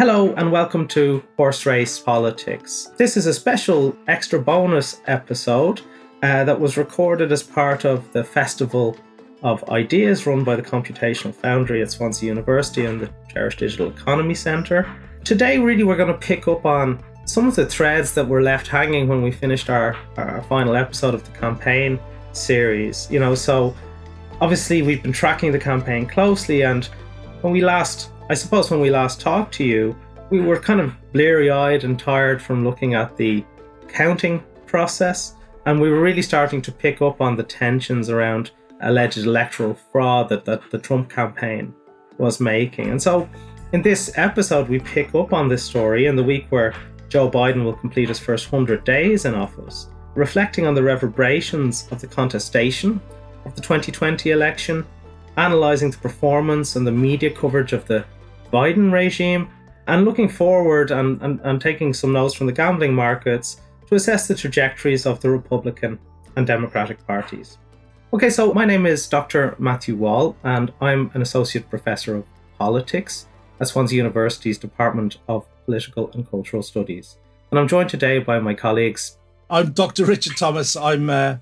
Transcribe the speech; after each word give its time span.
Hello 0.00 0.32
and 0.38 0.50
welcome 0.50 0.88
to 0.88 1.22
Horse 1.36 1.66
Race 1.66 1.98
Politics. 1.98 2.90
This 2.96 3.18
is 3.18 3.26
a 3.26 3.34
special 3.34 3.94
extra 4.08 4.40
bonus 4.40 5.02
episode 5.06 5.82
uh, 6.22 6.42
that 6.44 6.58
was 6.58 6.78
recorded 6.78 7.30
as 7.32 7.42
part 7.42 7.84
of 7.84 8.10
the 8.14 8.24
Festival 8.24 8.96
of 9.42 9.62
Ideas 9.68 10.26
run 10.26 10.42
by 10.42 10.56
the 10.56 10.62
Computational 10.62 11.34
Foundry 11.34 11.82
at 11.82 11.90
Swansea 11.90 12.30
University 12.30 12.86
and 12.86 12.98
the 12.98 13.10
Cherish 13.30 13.58
Digital 13.58 13.90
Economy 13.90 14.34
Centre. 14.34 14.90
Today, 15.22 15.58
really, 15.58 15.84
we're 15.84 15.98
going 15.98 16.10
to 16.10 16.18
pick 16.18 16.48
up 16.48 16.64
on 16.64 17.04
some 17.26 17.46
of 17.46 17.54
the 17.54 17.66
threads 17.66 18.14
that 18.14 18.26
were 18.26 18.40
left 18.40 18.68
hanging 18.68 19.06
when 19.06 19.20
we 19.20 19.30
finished 19.30 19.68
our, 19.68 19.98
our 20.16 20.42
final 20.44 20.76
episode 20.76 21.12
of 21.12 21.24
the 21.24 21.38
campaign 21.38 22.00
series. 22.32 23.06
You 23.10 23.20
know, 23.20 23.34
so 23.34 23.76
obviously 24.40 24.80
we've 24.80 25.02
been 25.02 25.12
tracking 25.12 25.52
the 25.52 25.58
campaign 25.58 26.06
closely, 26.06 26.62
and 26.62 26.86
when 27.42 27.52
we 27.52 27.60
last, 27.60 28.10
I 28.30 28.34
suppose, 28.34 28.70
when 28.70 28.78
we 28.78 28.90
last 28.90 29.20
talked 29.20 29.52
to 29.54 29.64
you, 29.64 29.96
we 30.30 30.40
were 30.40 30.60
kind 30.60 30.78
of 30.78 30.94
bleary 31.12 31.50
eyed 31.50 31.82
and 31.82 31.98
tired 31.98 32.40
from 32.40 32.62
looking 32.62 32.94
at 32.94 33.16
the 33.16 33.44
counting 33.88 34.40
process, 34.66 35.34
and 35.66 35.80
we 35.80 35.90
were 35.90 36.00
really 36.00 36.22
starting 36.22 36.62
to 36.62 36.70
pick 36.70 37.02
up 37.02 37.20
on 37.20 37.34
the 37.34 37.42
tensions 37.42 38.08
around 38.08 38.52
alleged 38.82 39.18
electoral 39.18 39.74
fraud 39.74 40.28
that, 40.28 40.44
that 40.44 40.70
the 40.70 40.78
Trump 40.78 41.10
campaign 41.10 41.74
was 42.18 42.38
making. 42.38 42.90
And 42.90 43.02
so, 43.02 43.28
in 43.72 43.82
this 43.82 44.12
episode, 44.14 44.68
we 44.68 44.78
pick 44.78 45.12
up 45.12 45.32
on 45.32 45.48
this 45.48 45.64
story 45.64 46.06
in 46.06 46.14
the 46.14 46.22
week 46.22 46.46
where 46.50 46.72
Joe 47.08 47.28
Biden 47.28 47.64
will 47.64 47.72
complete 47.72 48.10
his 48.10 48.20
first 48.20 48.52
100 48.52 48.84
days 48.84 49.24
in 49.24 49.34
office, 49.34 49.88
reflecting 50.14 50.68
on 50.68 50.74
the 50.76 50.82
reverberations 50.84 51.88
of 51.90 52.00
the 52.00 52.06
contestation 52.06 53.00
of 53.44 53.56
the 53.56 53.60
2020 53.60 54.30
election, 54.30 54.86
analysing 55.36 55.90
the 55.90 55.98
performance 55.98 56.76
and 56.76 56.86
the 56.86 56.92
media 56.92 57.30
coverage 57.30 57.72
of 57.72 57.84
the 57.86 58.04
Biden 58.52 58.92
regime, 58.92 59.48
and 59.86 60.04
looking 60.04 60.28
forward 60.28 60.90
and, 60.90 61.20
and, 61.22 61.40
and 61.42 61.60
taking 61.60 61.92
some 61.94 62.12
notes 62.12 62.34
from 62.34 62.46
the 62.46 62.52
gambling 62.52 62.94
markets 62.94 63.60
to 63.88 63.94
assess 63.94 64.28
the 64.28 64.34
trajectories 64.34 65.06
of 65.06 65.20
the 65.20 65.30
Republican 65.30 65.98
and 66.36 66.46
Democratic 66.46 67.04
parties. 67.06 67.58
Okay, 68.12 68.30
so 68.30 68.52
my 68.52 68.64
name 68.64 68.86
is 68.86 69.08
Dr. 69.08 69.54
Matthew 69.58 69.96
Wall, 69.96 70.36
and 70.44 70.72
I'm 70.80 71.10
an 71.14 71.22
Associate 71.22 71.68
Professor 71.68 72.16
of 72.16 72.24
Politics 72.58 73.26
at 73.60 73.68
Swansea 73.68 73.96
University's 73.96 74.58
Department 74.58 75.18
of 75.28 75.46
Political 75.64 76.10
and 76.12 76.28
Cultural 76.28 76.62
Studies. 76.62 77.18
And 77.50 77.58
I'm 77.58 77.68
joined 77.68 77.90
today 77.90 78.18
by 78.18 78.38
my 78.38 78.54
colleagues. 78.54 79.18
I'm 79.48 79.72
Dr. 79.72 80.04
Richard 80.04 80.36
Thomas. 80.36 80.76
I'm 80.76 81.10
uh, 81.10 81.36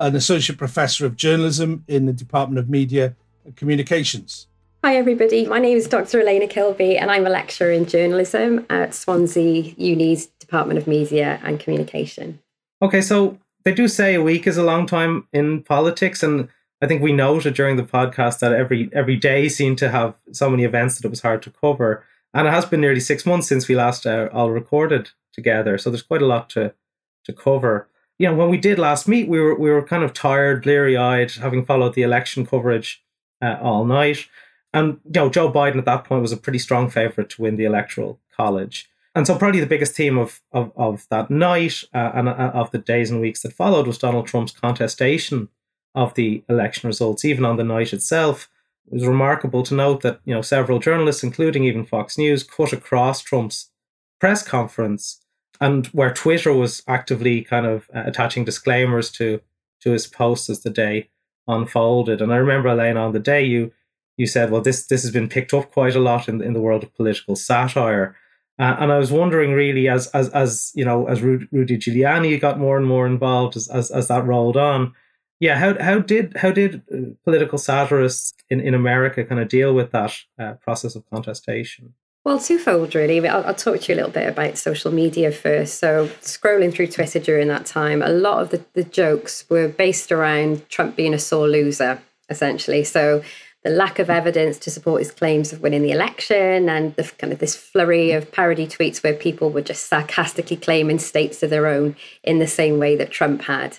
an 0.00 0.16
Associate 0.16 0.58
Professor 0.58 1.06
of 1.06 1.16
Journalism 1.16 1.84
in 1.88 2.06
the 2.06 2.12
Department 2.12 2.58
of 2.58 2.68
Media 2.68 3.14
and 3.44 3.56
Communications. 3.56 4.48
Hi, 4.84 4.96
everybody. 4.96 5.46
My 5.46 5.60
name 5.60 5.76
is 5.76 5.86
Dr. 5.86 6.22
Elena 6.22 6.48
Kilby, 6.48 6.98
and 6.98 7.08
I'm 7.08 7.24
a 7.24 7.30
lecturer 7.30 7.70
in 7.70 7.86
journalism 7.86 8.66
at 8.68 8.96
Swansea 8.96 9.72
Uni's 9.76 10.26
Department 10.40 10.76
of 10.76 10.88
Media 10.88 11.38
and 11.44 11.60
Communication. 11.60 12.40
Okay, 12.82 13.00
so 13.00 13.38
they 13.64 13.72
do 13.72 13.86
say 13.86 14.16
a 14.16 14.22
week 14.22 14.44
is 14.44 14.56
a 14.56 14.64
long 14.64 14.86
time 14.86 15.28
in 15.32 15.62
politics, 15.62 16.24
and 16.24 16.48
I 16.82 16.88
think 16.88 17.00
we 17.00 17.12
noted 17.12 17.54
during 17.54 17.76
the 17.76 17.84
podcast 17.84 18.40
that 18.40 18.52
every 18.52 18.90
every 18.92 19.14
day 19.14 19.48
seemed 19.48 19.78
to 19.78 19.88
have 19.88 20.16
so 20.32 20.50
many 20.50 20.64
events 20.64 20.96
that 20.96 21.06
it 21.06 21.10
was 21.10 21.22
hard 21.22 21.42
to 21.42 21.50
cover. 21.50 22.04
And 22.34 22.48
it 22.48 22.50
has 22.50 22.64
been 22.64 22.80
nearly 22.80 22.98
six 22.98 23.24
months 23.24 23.46
since 23.46 23.68
we 23.68 23.76
last 23.76 24.04
uh, 24.04 24.30
all 24.32 24.50
recorded 24.50 25.10
together, 25.32 25.78
so 25.78 25.90
there's 25.90 26.02
quite 26.02 26.22
a 26.22 26.26
lot 26.26 26.50
to 26.50 26.74
to 27.22 27.32
cover. 27.32 27.86
You 28.18 28.26
know, 28.26 28.34
when 28.34 28.50
we 28.50 28.58
did 28.58 28.80
last 28.80 29.06
meet, 29.06 29.28
we 29.28 29.38
were 29.38 29.54
we 29.54 29.70
were 29.70 29.84
kind 29.84 30.02
of 30.02 30.12
tired, 30.12 30.64
bleary 30.64 30.96
eyed, 30.96 31.30
having 31.30 31.64
followed 31.64 31.94
the 31.94 32.02
election 32.02 32.44
coverage 32.44 33.00
uh, 33.40 33.58
all 33.62 33.84
night. 33.84 34.26
And 34.72 35.00
you 35.04 35.12
know, 35.14 35.28
Joe 35.28 35.52
Biden 35.52 35.78
at 35.78 35.84
that 35.84 36.04
point 36.04 36.22
was 36.22 36.32
a 36.32 36.36
pretty 36.36 36.58
strong 36.58 36.88
favorite 36.88 37.30
to 37.30 37.42
win 37.42 37.56
the 37.56 37.64
electoral 37.64 38.20
college. 38.34 38.88
And 39.14 39.26
so, 39.26 39.36
probably 39.36 39.60
the 39.60 39.66
biggest 39.66 39.94
theme 39.94 40.18
of 40.18 40.40
of, 40.52 40.72
of 40.76 41.06
that 41.10 41.30
night 41.30 41.82
uh, 41.94 42.12
and 42.14 42.28
uh, 42.28 42.50
of 42.54 42.70
the 42.70 42.78
days 42.78 43.10
and 43.10 43.20
weeks 43.20 43.42
that 43.42 43.52
followed 43.52 43.86
was 43.86 43.98
Donald 43.98 44.26
Trump's 44.26 44.52
contestation 44.52 45.48
of 45.94 46.14
the 46.14 46.42
election 46.48 46.86
results, 46.86 47.24
even 47.24 47.44
on 47.44 47.56
the 47.56 47.64
night 47.64 47.92
itself. 47.92 48.48
It 48.86 48.94
was 48.94 49.06
remarkable 49.06 49.62
to 49.64 49.74
note 49.74 50.00
that 50.02 50.20
you 50.24 50.34
know 50.34 50.42
several 50.42 50.78
journalists, 50.78 51.22
including 51.22 51.64
even 51.64 51.84
Fox 51.84 52.16
News, 52.16 52.42
cut 52.42 52.72
across 52.72 53.20
Trump's 53.20 53.70
press 54.18 54.42
conference, 54.42 55.20
and 55.60 55.86
where 55.88 56.14
Twitter 56.14 56.52
was 56.52 56.82
actively 56.88 57.42
kind 57.42 57.66
of 57.66 57.90
uh, 57.94 58.04
attaching 58.06 58.46
disclaimers 58.46 59.10
to 59.12 59.42
to 59.80 59.90
his 59.90 60.06
posts 60.06 60.48
as 60.48 60.62
the 60.62 60.70
day 60.70 61.10
unfolded. 61.46 62.22
And 62.22 62.32
I 62.32 62.36
remember 62.36 62.68
Elena 62.68 63.04
on 63.04 63.12
the 63.12 63.18
day 63.18 63.44
you 63.44 63.72
you 64.16 64.26
said, 64.26 64.50
well, 64.50 64.60
this 64.60 64.86
this 64.86 65.02
has 65.02 65.10
been 65.10 65.28
picked 65.28 65.54
up 65.54 65.72
quite 65.72 65.94
a 65.94 66.00
lot 66.00 66.28
in 66.28 66.42
in 66.42 66.52
the 66.52 66.60
world 66.60 66.82
of 66.82 66.94
political 66.94 67.36
satire. 67.36 68.16
Uh, 68.58 68.76
and 68.78 68.92
I 68.92 68.98
was 68.98 69.10
wondering, 69.10 69.52
really, 69.52 69.88
as 69.88 70.08
as 70.08 70.28
as 70.30 70.72
you 70.74 70.84
know, 70.84 71.06
as 71.06 71.22
Rudy 71.22 71.78
Giuliani 71.78 72.40
got 72.40 72.58
more 72.58 72.76
and 72.76 72.86
more 72.86 73.06
involved 73.06 73.56
as 73.56 73.68
as, 73.68 73.90
as 73.90 74.08
that 74.08 74.26
rolled 74.26 74.56
on, 74.56 74.92
yeah, 75.40 75.58
how 75.58 75.82
how 75.82 75.98
did 75.98 76.36
how 76.36 76.52
did 76.52 76.82
uh, 76.94 77.14
political 77.24 77.58
satirists 77.58 78.34
in, 78.50 78.60
in 78.60 78.74
America 78.74 79.24
kind 79.24 79.40
of 79.40 79.48
deal 79.48 79.74
with 79.74 79.90
that 79.92 80.14
uh, 80.38 80.52
process 80.54 80.94
of 80.94 81.08
contestation? 81.10 81.94
Well, 82.24 82.38
twofold, 82.38 82.94
really. 82.94 83.26
I'll, 83.26 83.44
I'll, 83.44 83.54
talk 83.54 83.80
to 83.80 83.92
you 83.92 83.96
a 83.96 83.98
little 83.98 84.12
bit 84.12 84.28
about 84.28 84.56
social 84.56 84.92
media 84.92 85.32
first. 85.32 85.80
So, 85.80 86.06
scrolling 86.20 86.72
through 86.72 86.86
Twitter 86.86 87.18
during 87.18 87.48
that 87.48 87.66
time, 87.66 88.00
a 88.00 88.10
lot 88.10 88.40
of 88.40 88.50
the, 88.50 88.64
the 88.74 88.84
jokes 88.84 89.44
were 89.50 89.66
based 89.66 90.12
around 90.12 90.68
Trump 90.68 90.94
being 90.94 91.14
a 91.14 91.18
sore 91.18 91.48
loser, 91.48 92.00
essentially. 92.30 92.84
So, 92.84 93.24
the 93.62 93.70
lack 93.70 93.98
of 93.98 94.10
evidence 94.10 94.58
to 94.58 94.70
support 94.70 95.00
his 95.00 95.12
claims 95.12 95.52
of 95.52 95.60
winning 95.60 95.82
the 95.82 95.92
election 95.92 96.68
and 96.68 96.94
the 96.96 97.04
kind 97.18 97.32
of 97.32 97.38
this 97.38 97.54
flurry 97.54 98.10
of 98.10 98.32
parody 98.32 98.66
tweets 98.66 99.02
where 99.02 99.14
people 99.14 99.50
were 99.50 99.60
just 99.60 99.86
sarcastically 99.86 100.56
claiming 100.56 100.98
states 100.98 101.42
of 101.42 101.50
their 101.50 101.66
own 101.66 101.94
in 102.24 102.38
the 102.38 102.46
same 102.46 102.78
way 102.78 102.96
that 102.96 103.10
Trump 103.10 103.42
had. 103.42 103.78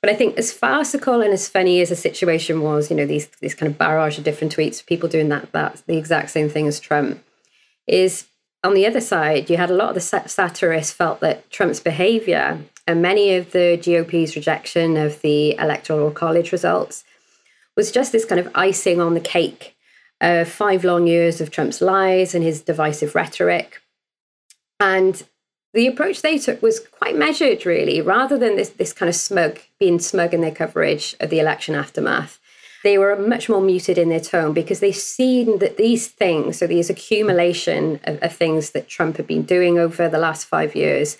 But 0.00 0.10
I 0.10 0.14
think 0.14 0.36
as 0.36 0.52
farcical 0.52 1.20
and 1.20 1.32
as 1.32 1.48
funny 1.48 1.80
as 1.80 1.88
the 1.88 1.96
situation 1.96 2.60
was, 2.60 2.90
you 2.90 2.96
know, 2.96 3.06
these 3.06 3.26
these 3.40 3.54
kind 3.54 3.72
of 3.72 3.78
barrage 3.78 4.18
of 4.18 4.24
different 4.24 4.54
tweets, 4.54 4.84
people 4.84 5.08
doing 5.08 5.30
that 5.30 5.50
that 5.52 5.82
the 5.86 5.96
exact 5.96 6.30
same 6.30 6.48
thing 6.48 6.68
as 6.68 6.78
Trump, 6.78 7.24
is 7.86 8.26
on 8.62 8.74
the 8.74 8.86
other 8.86 9.00
side, 9.00 9.50
you 9.50 9.56
had 9.56 9.70
a 9.70 9.74
lot 9.74 9.88
of 9.88 9.94
the 9.94 10.28
satirists 10.28 10.92
felt 10.92 11.20
that 11.20 11.50
Trump's 11.50 11.80
behavior 11.80 12.60
and 12.86 13.00
many 13.00 13.34
of 13.34 13.52
the 13.52 13.80
GOP's 13.82 14.36
rejection 14.36 14.96
of 14.96 15.20
the 15.22 15.56
electoral 15.56 16.10
college 16.10 16.52
results 16.52 17.04
was 17.76 17.92
just 17.92 18.12
this 18.12 18.24
kind 18.24 18.40
of 18.40 18.50
icing 18.54 19.00
on 19.00 19.14
the 19.14 19.20
cake 19.20 19.76
of 20.20 20.48
five 20.48 20.84
long 20.84 21.06
years 21.06 21.40
of 21.40 21.50
Trump's 21.50 21.80
lies 21.80 22.34
and 22.34 22.44
his 22.44 22.62
divisive 22.62 23.14
rhetoric. 23.14 23.82
And 24.80 25.22
the 25.72 25.86
approach 25.88 26.22
they 26.22 26.38
took 26.38 26.62
was 26.62 26.78
quite 26.78 27.16
measured, 27.16 27.66
really, 27.66 28.00
rather 28.00 28.38
than 28.38 28.56
this, 28.56 28.70
this 28.70 28.92
kind 28.92 29.08
of 29.08 29.16
smug, 29.16 29.58
being 29.80 29.98
smug 29.98 30.32
in 30.32 30.40
their 30.40 30.54
coverage 30.54 31.16
of 31.18 31.30
the 31.30 31.40
election 31.40 31.74
aftermath. 31.74 32.38
They 32.84 32.96
were 32.96 33.16
much 33.16 33.48
more 33.48 33.60
muted 33.60 33.98
in 33.98 34.08
their 34.08 34.20
tone 34.20 34.52
because 34.52 34.80
they've 34.80 34.94
seen 34.94 35.58
that 35.58 35.76
these 35.76 36.06
things, 36.06 36.58
so 36.58 36.66
these 36.66 36.90
accumulation 36.90 37.98
of, 38.04 38.22
of 38.22 38.36
things 38.36 38.70
that 38.70 38.88
Trump 38.88 39.16
had 39.16 39.26
been 39.26 39.42
doing 39.42 39.78
over 39.78 40.08
the 40.08 40.18
last 40.18 40.46
five 40.46 40.76
years, 40.76 41.18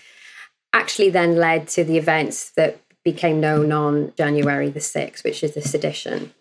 actually 0.72 1.10
then 1.10 1.36
led 1.36 1.66
to 1.68 1.82
the 1.82 1.98
events 1.98 2.50
that 2.50 2.78
became 3.02 3.40
known 3.40 3.72
on 3.72 4.12
January 4.16 4.68
the 4.68 4.80
6th, 4.80 5.24
which 5.24 5.42
is 5.42 5.54
the 5.54 5.62
sedition. 5.62 6.32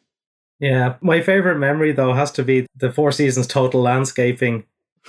Yeah, 0.63 0.96
my 1.01 1.19
favorite 1.19 1.57
memory 1.57 1.91
though 1.91 2.13
has 2.13 2.31
to 2.31 2.44
be 2.44 2.68
the 2.78 2.90
Four 2.90 3.12
Seasons 3.12 3.47
Total 3.47 3.81
Landscaping 3.81 4.63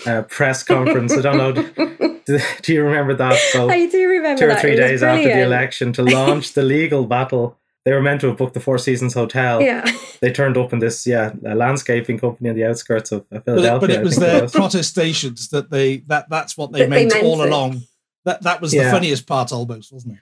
uh, 0.04 0.22
press 0.22 0.64
conference. 0.64 1.16
I 1.16 1.20
don't 1.20 1.36
know. 1.36 1.52
Do, 1.52 2.40
do, 2.62 2.74
you 2.74 2.82
remember 2.82 3.14
that? 3.14 3.38
So 3.52 3.70
I 3.70 3.86
do 3.86 4.08
remember. 4.08 4.40
Two 4.40 4.50
or 4.50 4.56
three 4.56 4.74
days 4.74 5.04
after 5.04 5.28
the 5.28 5.44
election, 5.44 5.92
to 5.92 6.02
launch 6.02 6.54
the 6.54 6.62
legal 6.62 7.06
battle, 7.06 7.56
they 7.84 7.92
were 7.92 8.02
meant 8.02 8.20
to 8.22 8.26
have 8.28 8.36
booked 8.36 8.54
the 8.54 8.60
Four 8.60 8.78
Seasons 8.78 9.14
Hotel. 9.14 9.62
Yeah. 9.62 9.88
They 10.20 10.32
turned 10.32 10.56
up 10.56 10.72
in 10.72 10.80
this, 10.80 11.06
yeah, 11.06 11.32
landscaping 11.40 12.18
company 12.18 12.48
on 12.50 12.56
the 12.56 12.64
outskirts 12.64 13.12
of 13.12 13.24
Philadelphia. 13.28 13.62
But 13.62 13.64
it, 13.64 13.78
but 13.80 13.90
it 13.90 14.02
was 14.02 14.16
their 14.16 14.48
protestations 14.60 15.50
that 15.50 15.70
they 15.70 15.98
that 16.08 16.28
that's 16.28 16.56
what 16.56 16.72
they 16.72 16.80
that 16.80 16.88
meant, 16.88 17.10
they 17.10 17.22
meant 17.22 17.26
all 17.26 17.42
it. 17.42 17.48
along. 17.48 17.82
That 18.24 18.42
that 18.42 18.60
was 18.60 18.74
yeah. 18.74 18.84
the 18.84 18.90
funniest 18.90 19.28
part, 19.28 19.52
almost, 19.52 19.92
wasn't 19.92 20.14
it? 20.14 20.20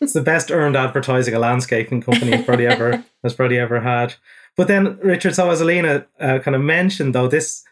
it's 0.00 0.14
the 0.14 0.22
best 0.22 0.50
earned 0.50 0.76
advertising 0.76 1.34
a 1.34 1.38
landscaping 1.38 2.00
company 2.00 2.42
probably 2.42 2.66
ever 2.66 3.04
has 3.22 3.34
probably 3.34 3.58
ever 3.58 3.80
had. 3.80 4.14
But 4.58 4.66
then 4.66 4.98
Richard, 4.98 5.36
so 5.36 5.48
as 5.50 5.60
Alina 5.60 6.04
uh, 6.18 6.40
kind 6.40 6.56
of 6.56 6.60
mentioned, 6.60 7.14
though, 7.14 7.28
this 7.28 7.62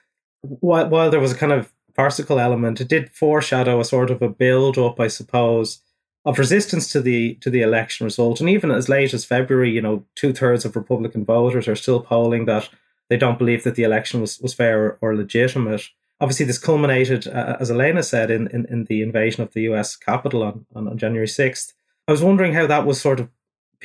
while, 0.43 0.89
while 0.89 1.11
there 1.11 1.19
was 1.19 1.33
a 1.33 1.37
kind 1.37 1.51
of 1.51 1.73
farcical 1.97 2.39
element, 2.39 2.81
it 2.81 2.87
did 2.87 3.11
foreshadow 3.11 3.81
a 3.81 3.85
sort 3.85 4.09
of 4.09 4.23
a 4.23 4.29
build 4.29 4.79
up, 4.79 5.01
I 5.01 5.09
suppose, 5.09 5.83
of 6.25 6.39
resistance 6.39 6.89
to 6.93 7.01
the 7.01 7.35
to 7.41 7.51
the 7.51 7.61
election 7.61 8.05
result. 8.05 8.39
And 8.39 8.49
even 8.49 8.71
as 8.71 8.89
late 8.89 9.13
as 9.13 9.25
February, 9.25 9.73
you 9.73 9.83
know, 9.83 10.05
two 10.15 10.33
thirds 10.33 10.65
of 10.65 10.77
Republican 10.77 11.25
voters 11.25 11.67
are 11.67 11.75
still 11.75 11.99
polling 11.99 12.45
that 12.45 12.69
they 13.09 13.17
don't 13.17 13.39
believe 13.39 13.65
that 13.65 13.75
the 13.75 13.83
election 13.83 14.21
was, 14.21 14.39
was 14.39 14.55
fair 14.55 14.85
or, 14.85 14.99
or 15.01 15.17
legitimate. 15.17 15.89
Obviously, 16.21 16.47
this 16.47 16.59
culminated, 16.59 17.27
uh, 17.27 17.57
as 17.59 17.69
Elena 17.69 18.05
said, 18.05 18.31
in, 18.31 18.47
in, 18.49 18.65
in 18.67 18.85
the 18.85 19.03
invasion 19.03 19.43
of 19.43 19.53
the 19.55 19.63
US 19.63 19.97
Capitol 19.97 20.45
on, 20.45 20.67
on, 20.73 20.87
on 20.87 20.99
January 20.99 21.27
6th. 21.27 21.73
I 22.07 22.13
was 22.13 22.23
wondering 22.23 22.55
how 22.55 22.69
that 22.69 22.87
was 22.87 23.01
sort 23.01 23.19
of 23.19 23.29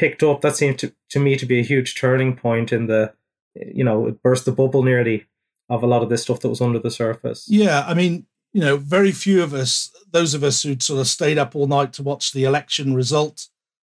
picked 0.02 0.24
up. 0.24 0.42
That 0.42 0.56
seemed 0.56 0.80
to, 0.80 0.92
to 1.12 1.20
me 1.20 1.36
to 1.36 1.46
be 1.46 1.60
a 1.60 1.64
huge 1.64 1.94
turning 1.94 2.36
point 2.36 2.74
in 2.74 2.88
the, 2.88 3.14
you 3.54 3.84
know, 3.84 4.08
it 4.08 4.24
burst 4.24 4.46
the 4.46 4.52
bubble 4.52 4.82
nearly 4.82 5.28
of 5.70 5.84
a 5.84 5.88
lot 5.88 6.02
of 6.02 6.10
this 6.10 6.24
stuff 6.24 6.40
that 6.40 6.50
was 6.50 6.60
under 6.60 6.80
the 6.80 6.90
surface. 6.90 7.46
Yeah, 7.48 7.86
I 7.88 7.94
mean, 7.94 8.26
you 8.52 8.62
know, 8.62 8.78
very 8.78 9.12
few 9.12 9.44
of 9.44 9.54
us, 9.54 9.92
those 10.12 10.34
of 10.34 10.44
us 10.44 10.64
who 10.64 10.76
sort 10.80 11.00
of 11.00 11.08
stayed 11.08 11.38
up 11.38 11.56
all 11.56 11.68
night 11.68 11.94
to 11.94 12.04
watch 12.04 12.34
the 12.34 12.46
election 12.46 12.96
result, 12.96 13.48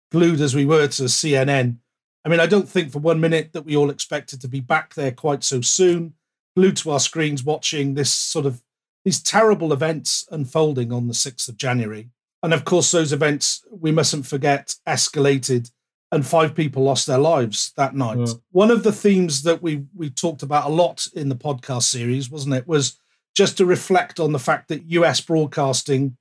glued 0.10 0.40
as 0.40 0.56
we 0.56 0.64
were 0.64 0.88
to 0.88 1.04
CNN. 1.04 1.80
I 2.24 2.30
mean, 2.30 2.40
I 2.40 2.46
don't 2.46 2.70
think 2.70 2.94
for 2.94 3.00
one 3.00 3.20
minute 3.20 3.52
that 3.52 3.66
we 3.66 3.76
all 3.76 3.90
expected 3.90 4.40
to 4.40 4.48
be 4.48 4.62
back 4.62 4.94
there 4.94 5.12
quite 5.12 5.44
so 5.44 5.60
soon, 5.60 6.14
glued 6.56 6.78
to 6.78 6.92
our 6.92 7.02
screens 7.02 7.44
watching 7.44 7.96
this 7.96 8.14
sort 8.14 8.46
of 8.46 8.64
these 9.04 9.22
terrible 9.22 9.74
events 9.74 10.26
unfolding 10.32 10.94
on 10.94 11.08
the 11.08 11.14
6th 11.14 11.50
of 11.50 11.58
January. 11.58 12.12
And 12.42 12.54
of 12.54 12.64
course, 12.64 12.92
those 12.92 13.12
events, 13.12 13.66
we 13.70 13.92
mustn't 13.92 14.26
forget, 14.26 14.76
escalated 14.88 15.72
and 16.12 16.26
five 16.26 16.56
people 16.56 16.84
lost 16.84 17.08
their 17.08 17.18
lives 17.18 17.74
that 17.76 17.96
night. 17.96 18.18
Mm. 18.18 18.42
One 18.52 18.72
of 18.72 18.84
the 18.84 18.92
themes 18.92 19.44
that 19.44 19.62
we 19.62 19.86
we 19.96 20.10
talked 20.10 20.44
about 20.44 20.70
a 20.70 20.74
lot 20.74 21.08
in 21.14 21.30
the 21.30 21.36
podcast 21.36 21.84
series, 21.84 22.30
wasn't 22.30 22.56
it, 22.56 22.68
was 22.68 23.00
just 23.36 23.58
to 23.58 23.66
reflect 23.66 24.20
on 24.20 24.32
the 24.32 24.40
fact 24.40 24.68
that 24.70 24.90
US 24.92 25.22
broadcasting 25.22 26.18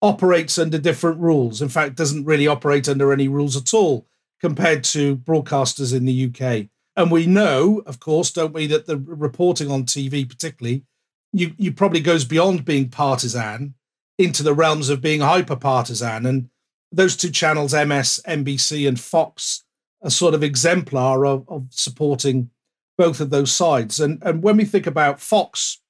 operates 0.00 0.58
under 0.58 0.78
different 0.78 1.18
rules. 1.20 1.62
In 1.62 1.68
fact, 1.68 1.96
doesn't 1.96 2.24
really 2.24 2.46
operate 2.46 2.88
under 2.88 3.12
any 3.12 3.26
rules 3.26 3.56
at 3.56 3.74
all 3.74 4.06
compared 4.40 4.84
to 4.84 5.16
broadcasters 5.16 5.94
in 5.96 6.04
the 6.04 6.26
UK. 6.26 6.68
And 6.96 7.10
we 7.10 7.26
know, 7.26 7.82
of 7.86 7.98
course, 7.98 8.30
don't 8.30 8.52
we, 8.52 8.66
that 8.68 8.86
the 8.86 8.98
reporting 8.98 9.70
on 9.70 9.84
TV, 9.84 10.28
particularly, 10.28 10.84
you, 11.32 11.52
you 11.56 11.72
probably 11.72 12.00
goes 12.00 12.24
beyond 12.24 12.64
being 12.64 12.88
partisan 12.88 13.74
into 14.18 14.42
the 14.42 14.54
realms 14.54 14.90
of 14.90 15.00
being 15.00 15.20
hyper 15.20 15.56
partisan. 15.56 16.26
And 16.26 16.50
those 16.94 17.16
two 17.16 17.30
channels, 17.30 17.72
MSNBC, 17.72 18.86
and 18.86 18.98
Fox, 18.98 19.64
are 20.02 20.10
sort 20.10 20.34
of 20.34 20.42
exemplar 20.42 21.26
of, 21.26 21.48
of 21.48 21.66
supporting 21.70 22.50
both 22.96 23.20
of 23.20 23.30
those 23.30 23.52
sides. 23.52 24.00
And 24.00 24.22
and 24.22 24.42
when 24.42 24.56
we 24.56 24.64
think 24.64 24.86
about 24.86 25.20
Fox, 25.20 25.80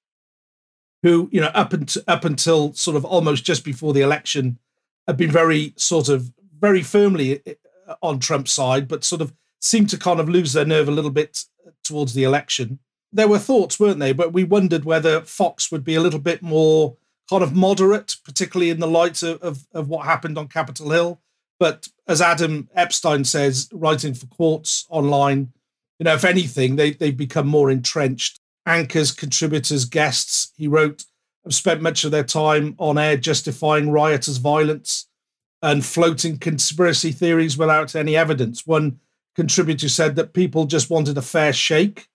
who 1.02 1.28
you 1.32 1.40
know 1.40 1.48
up 1.48 1.72
until 1.72 2.02
up 2.08 2.24
until 2.24 2.72
sort 2.72 2.96
of 2.96 3.04
almost 3.04 3.44
just 3.44 3.64
before 3.64 3.92
the 3.92 4.00
election, 4.00 4.58
had 5.06 5.16
been 5.16 5.30
very 5.30 5.74
sort 5.76 6.08
of 6.08 6.32
very 6.58 6.82
firmly 6.82 7.42
uh, 7.88 7.94
on 8.02 8.18
Trump's 8.18 8.52
side, 8.52 8.88
but 8.88 9.04
sort 9.04 9.20
of 9.20 9.34
seemed 9.60 9.90
to 9.90 9.98
kind 9.98 10.20
of 10.20 10.28
lose 10.28 10.52
their 10.52 10.64
nerve 10.64 10.88
a 10.88 10.92
little 10.92 11.10
bit 11.10 11.44
towards 11.82 12.14
the 12.14 12.24
election. 12.24 12.78
There 13.12 13.28
were 13.28 13.38
thoughts, 13.38 13.78
weren't 13.78 14.00
they? 14.00 14.12
But 14.12 14.32
we 14.32 14.44
wondered 14.44 14.84
whether 14.84 15.20
Fox 15.20 15.70
would 15.70 15.84
be 15.84 15.94
a 15.94 16.00
little 16.00 16.20
bit 16.20 16.42
more 16.42 16.96
kind 17.30 17.42
of 17.42 17.54
moderate, 17.54 18.16
particularly 18.24 18.70
in 18.70 18.80
the 18.80 18.86
light 18.86 19.22
of, 19.22 19.42
of, 19.42 19.66
of 19.72 19.88
what 19.88 20.04
happened 20.04 20.38
on 20.38 20.48
Capitol 20.48 20.90
Hill. 20.90 21.20
But 21.58 21.88
as 22.06 22.20
Adam 22.20 22.68
Epstein 22.74 23.24
says, 23.24 23.68
writing 23.72 24.14
for 24.14 24.26
Quartz 24.26 24.86
online, 24.90 25.52
you 25.98 26.04
know, 26.04 26.14
if 26.14 26.24
anything, 26.24 26.76
they, 26.76 26.90
they've 26.92 27.16
become 27.16 27.46
more 27.46 27.70
entrenched. 27.70 28.40
Anchors, 28.66 29.12
contributors, 29.12 29.84
guests, 29.84 30.52
he 30.56 30.66
wrote, 30.66 31.04
have 31.44 31.54
spent 31.54 31.82
much 31.82 32.04
of 32.04 32.10
their 32.10 32.24
time 32.24 32.74
on 32.78 32.98
air 32.98 33.16
justifying 33.16 33.90
rioters' 33.90 34.38
violence 34.38 35.06
and 35.62 35.84
floating 35.84 36.38
conspiracy 36.38 37.12
theories 37.12 37.56
without 37.56 37.94
any 37.94 38.16
evidence. 38.16 38.66
One 38.66 39.00
contributor 39.34 39.88
said 39.88 40.16
that 40.16 40.32
people 40.32 40.66
just 40.66 40.90
wanted 40.90 41.18
a 41.18 41.22
fair 41.22 41.52
shake, 41.52 42.08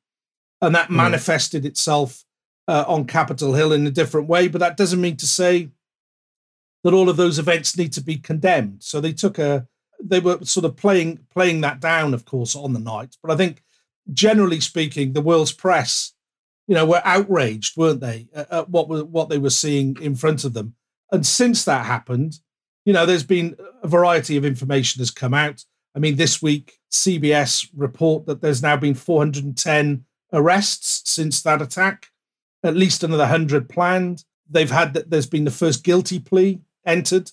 and 0.62 0.76
that 0.76 0.90
mm. 0.90 0.96
manifested 0.96 1.66
itself 1.66 2.26
uh, 2.70 2.86
on 2.88 3.06
Capitol 3.06 3.56
Hill 3.56 3.74
in 3.74 3.88
a 3.88 3.92
different 3.92 4.30
way. 4.30 4.48
But 4.48 4.60
that 4.60 4.78
doesn't 4.78 5.02
mean 5.02 5.18
to 5.18 5.26
say 5.26 5.72
that 6.84 6.94
all 6.94 7.10
of 7.10 7.18
those 7.18 7.40
events 7.40 7.76
need 7.76 7.92
to 7.94 8.02
be 8.02 8.18
condemned. 8.18 8.84
So 8.84 9.02
they 9.02 9.12
took 9.12 9.40
a 9.40 9.68
they 10.02 10.20
were 10.20 10.38
sort 10.46 10.66
of 10.66 10.78
playing 10.78 11.26
playing 11.34 11.62
that 11.62 11.80
down, 11.80 12.14
of 12.14 12.26
course, 12.26 12.56
on 12.56 12.74
the 12.74 12.80
night. 12.80 13.18
But 13.24 13.32
I 13.32 13.36
think 13.36 13.64
generally 14.14 14.60
speaking, 14.60 15.14
the 15.14 15.22
world's 15.22 15.52
press, 15.52 16.14
you 16.68 16.76
know, 16.76 16.86
were 16.86 17.02
outraged, 17.04 17.76
weren't 17.76 18.02
they, 18.02 18.28
at 18.34 18.70
what 18.70 18.88
what 19.10 19.30
they 19.30 19.40
were 19.40 19.50
seeing 19.50 19.98
in 20.00 20.16
front 20.16 20.44
of 20.44 20.54
them. 20.54 20.76
And 21.12 21.26
since 21.26 21.66
that 21.66 21.88
happened, 21.88 22.40
you 22.86 22.94
know, 22.94 23.08
there's 23.08 23.24
been 23.24 23.58
a 23.82 23.88
variety 23.88 24.38
of 24.38 24.46
information 24.46 25.00
has 25.00 25.10
come 25.10 25.34
out. 25.34 25.66
I 25.96 26.00
mean, 26.00 26.18
this 26.18 26.40
week 26.40 26.78
CBS 26.92 27.68
report 27.76 28.28
that 28.28 28.42
there's 28.42 28.62
now 28.62 28.78
been 28.78 28.94
410 28.94 30.06
arrests 30.32 31.02
since 31.10 31.42
that 31.42 31.64
attack 31.64 32.09
at 32.64 32.76
least 32.76 33.04
another 33.04 33.24
100 33.24 33.70
planned. 33.70 34.24
They've 34.50 34.72
had 34.72 34.94
that 34.94 35.10
there's 35.10 35.28
been 35.28 35.46
the 35.46 35.52
first 35.52 35.84
guilty 35.84 36.20
plea 36.20 36.62
entered. 36.86 37.32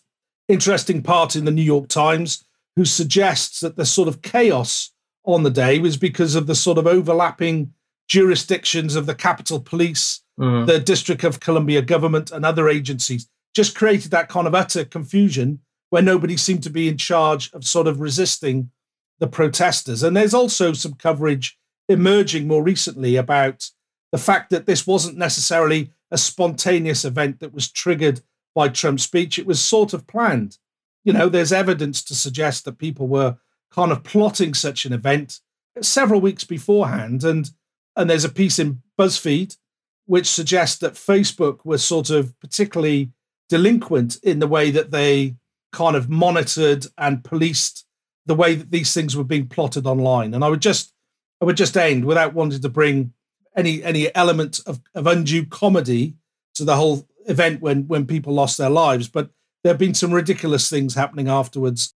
Interesting 0.48 1.02
part 1.02 1.34
in 1.34 1.44
the 1.44 1.50
New 1.50 1.62
York 1.62 1.88
Times 1.88 2.44
who 2.76 2.84
suggests 2.84 3.60
that 3.60 3.76
the 3.76 3.86
sort 3.86 4.06
of 4.06 4.22
chaos 4.22 4.92
on 5.24 5.42
the 5.42 5.50
day 5.50 5.78
was 5.78 5.96
because 5.96 6.34
of 6.34 6.46
the 6.46 6.54
sort 6.54 6.78
of 6.78 6.86
overlapping 6.86 7.72
jurisdictions 8.06 8.94
of 8.94 9.06
the 9.06 9.14
Capitol 9.14 9.60
Police, 9.60 10.22
mm. 10.38 10.66
the 10.66 10.78
District 10.78 11.24
of 11.24 11.40
Columbia 11.40 11.82
government, 11.82 12.30
and 12.30 12.44
other 12.44 12.68
agencies. 12.68 13.28
Just 13.54 13.74
created 13.74 14.10
that 14.10 14.28
kind 14.28 14.46
of 14.46 14.54
utter 14.54 14.84
confusion 14.84 15.60
where 15.90 16.02
nobody 16.02 16.36
seemed 16.36 16.62
to 16.62 16.70
be 16.70 16.88
in 16.88 16.98
charge 16.98 17.50
of 17.52 17.64
sort 17.64 17.86
of 17.86 18.00
resisting 18.00 18.70
the 19.18 19.26
protesters. 19.26 20.02
And 20.02 20.16
there's 20.16 20.34
also 20.34 20.72
some 20.72 20.94
coverage 20.94 21.58
emerging 21.88 22.46
more 22.46 22.62
recently 22.62 23.16
about 23.16 23.70
the 24.16 24.22
fact 24.22 24.48
that 24.48 24.64
this 24.64 24.86
wasn't 24.86 25.18
necessarily 25.18 25.90
a 26.10 26.16
spontaneous 26.16 27.04
event 27.04 27.38
that 27.40 27.52
was 27.52 27.70
triggered 27.70 28.22
by 28.54 28.66
Trump's 28.66 29.02
speech. 29.02 29.38
It 29.38 29.44
was 29.44 29.62
sort 29.62 29.92
of 29.92 30.06
planned. 30.06 30.56
You 31.04 31.12
know, 31.12 31.28
there's 31.28 31.52
evidence 31.52 32.02
to 32.04 32.14
suggest 32.14 32.64
that 32.64 32.78
people 32.78 33.08
were 33.08 33.36
kind 33.70 33.92
of 33.92 34.04
plotting 34.04 34.54
such 34.54 34.86
an 34.86 34.94
event 34.94 35.40
several 35.82 36.22
weeks 36.22 36.44
beforehand. 36.44 37.24
And 37.24 37.50
and 37.94 38.08
there's 38.08 38.24
a 38.24 38.30
piece 38.30 38.58
in 38.58 38.80
BuzzFeed 38.98 39.58
which 40.06 40.28
suggests 40.28 40.78
that 40.78 40.94
Facebook 40.94 41.58
was 41.66 41.84
sort 41.84 42.08
of 42.08 42.38
particularly 42.40 43.10
delinquent 43.50 44.16
in 44.22 44.38
the 44.38 44.46
way 44.46 44.70
that 44.70 44.92
they 44.92 45.36
kind 45.72 45.94
of 45.94 46.08
monitored 46.08 46.86
and 46.96 47.22
policed 47.22 47.84
the 48.24 48.34
way 48.34 48.54
that 48.54 48.70
these 48.70 48.94
things 48.94 49.14
were 49.14 49.24
being 49.24 49.46
plotted 49.46 49.86
online. 49.86 50.32
And 50.32 50.42
I 50.42 50.48
would 50.48 50.62
just 50.62 50.94
I 51.42 51.44
would 51.44 51.58
just 51.58 51.76
end 51.76 52.06
without 52.06 52.32
wanting 52.32 52.62
to 52.62 52.70
bring 52.70 53.12
any 53.56 53.82
any 53.82 54.14
element 54.14 54.60
of, 54.66 54.80
of 54.94 55.06
undue 55.06 55.46
comedy 55.46 56.14
to 56.54 56.64
the 56.64 56.76
whole 56.76 57.08
event 57.26 57.60
when 57.60 57.88
when 57.88 58.06
people 58.06 58.34
lost 58.34 58.58
their 58.58 58.70
lives. 58.70 59.08
But 59.08 59.30
there 59.62 59.72
have 59.72 59.78
been 59.78 59.94
some 59.94 60.12
ridiculous 60.12 60.70
things 60.70 60.94
happening 60.94 61.28
afterwards. 61.28 61.94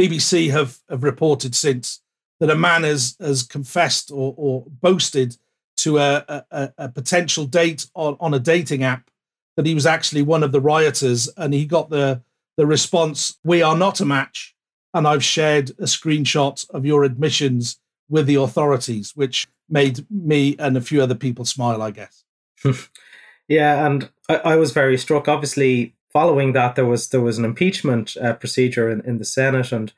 BBC 0.00 0.50
have, 0.50 0.78
have 0.88 1.04
reported 1.04 1.54
since 1.54 2.00
that 2.40 2.50
a 2.50 2.56
man 2.56 2.82
has 2.82 3.16
has 3.20 3.42
confessed 3.42 4.10
or, 4.10 4.34
or 4.36 4.64
boasted 4.66 5.36
to 5.76 5.98
a, 5.98 6.44
a, 6.50 6.72
a 6.78 6.88
potential 6.88 7.44
date 7.44 7.86
on, 7.94 8.16
on 8.20 8.34
a 8.34 8.38
dating 8.38 8.82
app 8.82 9.10
that 9.56 9.66
he 9.66 9.74
was 9.74 9.86
actually 9.86 10.22
one 10.22 10.42
of 10.42 10.52
the 10.52 10.60
rioters, 10.60 11.28
and 11.36 11.52
he 11.52 11.66
got 11.66 11.90
the 11.90 12.22
the 12.56 12.66
response, 12.66 13.38
"We 13.44 13.62
are 13.62 13.76
not 13.76 14.00
a 14.00 14.04
match," 14.04 14.54
and 14.94 15.06
I've 15.06 15.24
shared 15.24 15.70
a 15.70 15.84
screenshot 15.84 16.68
of 16.70 16.86
your 16.86 17.04
admissions 17.04 17.78
with 18.08 18.26
the 18.26 18.34
authorities, 18.36 19.12
which 19.14 19.48
made 19.68 20.06
me 20.10 20.54
and 20.58 20.76
a 20.76 20.80
few 20.80 21.02
other 21.02 21.14
people 21.14 21.44
smile, 21.44 21.82
I 21.82 21.90
guess. 21.90 22.24
yeah, 23.48 23.86
and 23.86 24.10
I, 24.28 24.36
I, 24.36 24.56
was 24.56 24.72
very 24.72 24.98
struck. 24.98 25.28
Obviously, 25.28 25.94
following 26.12 26.52
that, 26.52 26.76
there 26.76 26.86
was 26.86 27.08
there 27.08 27.20
was 27.20 27.38
an 27.38 27.44
impeachment 27.44 28.16
uh, 28.18 28.34
procedure 28.34 28.90
in, 28.90 29.00
in 29.02 29.18
the 29.18 29.24
Senate, 29.24 29.72
and 29.72 29.92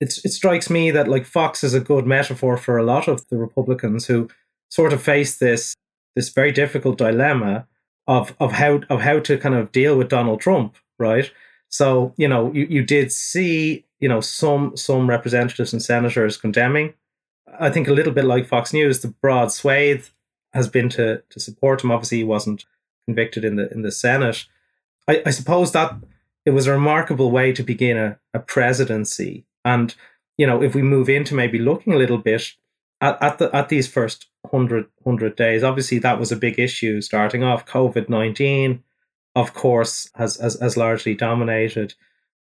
it's 0.00 0.24
it 0.24 0.32
strikes 0.32 0.70
me 0.70 0.90
that 0.90 1.08
like 1.08 1.24
Fox 1.24 1.64
is 1.64 1.74
a 1.74 1.80
good 1.80 2.06
metaphor 2.06 2.56
for 2.56 2.78
a 2.78 2.84
lot 2.84 3.08
of 3.08 3.26
the 3.28 3.38
Republicans 3.38 4.06
who 4.06 4.28
sort 4.68 4.92
of 4.92 5.02
face 5.02 5.38
this 5.38 5.74
this 6.14 6.28
very 6.28 6.52
difficult 6.52 6.98
dilemma 6.98 7.66
of 8.06 8.34
of 8.38 8.52
how 8.52 8.80
of 8.90 9.00
how 9.00 9.18
to 9.20 9.38
kind 9.38 9.54
of 9.54 9.72
deal 9.72 9.96
with 9.96 10.08
Donald 10.08 10.40
Trump, 10.40 10.76
right? 10.98 11.30
So 11.68 12.14
you 12.16 12.28
know, 12.28 12.52
you, 12.52 12.66
you 12.68 12.82
did 12.82 13.10
see 13.10 13.84
you 13.98 14.08
know 14.08 14.20
some 14.20 14.76
some 14.76 15.08
representatives 15.08 15.72
and 15.72 15.82
senators 15.82 16.36
condemning 16.36 16.94
I 17.58 17.70
think 17.70 17.88
a 17.88 17.92
little 17.92 18.12
bit 18.12 18.24
like 18.24 18.46
Fox 18.46 18.72
News, 18.72 19.00
the 19.00 19.08
broad 19.08 19.52
swathe 19.52 20.06
has 20.52 20.68
been 20.68 20.88
to 20.90 21.22
to 21.28 21.40
support 21.40 21.82
him. 21.82 21.90
Obviously, 21.90 22.18
he 22.18 22.24
wasn't 22.24 22.64
convicted 23.06 23.44
in 23.44 23.56
the 23.56 23.72
in 23.72 23.82
the 23.82 23.92
Senate. 23.92 24.46
I, 25.08 25.22
I 25.26 25.30
suppose 25.30 25.72
that 25.72 25.94
it 26.44 26.50
was 26.50 26.66
a 26.66 26.72
remarkable 26.72 27.30
way 27.30 27.52
to 27.52 27.62
begin 27.62 27.96
a, 27.96 28.18
a 28.32 28.38
presidency. 28.38 29.44
And 29.64 29.94
you 30.38 30.46
know, 30.46 30.62
if 30.62 30.74
we 30.74 30.82
move 30.82 31.08
into 31.08 31.34
maybe 31.34 31.58
looking 31.58 31.92
a 31.92 31.98
little 31.98 32.18
bit 32.18 32.52
at, 33.00 33.20
at 33.22 33.38
the 33.38 33.54
at 33.54 33.68
these 33.68 33.88
first 33.88 34.26
100, 34.50 34.86
100 35.02 35.36
days, 35.36 35.62
obviously 35.62 35.98
that 35.98 36.18
was 36.18 36.30
a 36.30 36.36
big 36.36 36.58
issue 36.58 37.00
starting 37.00 37.42
off. 37.42 37.66
COVID 37.66 38.08
nineteen, 38.08 38.82
of 39.34 39.54
course, 39.54 40.10
has, 40.14 40.36
has 40.36 40.58
has 40.60 40.76
largely 40.76 41.14
dominated. 41.14 41.94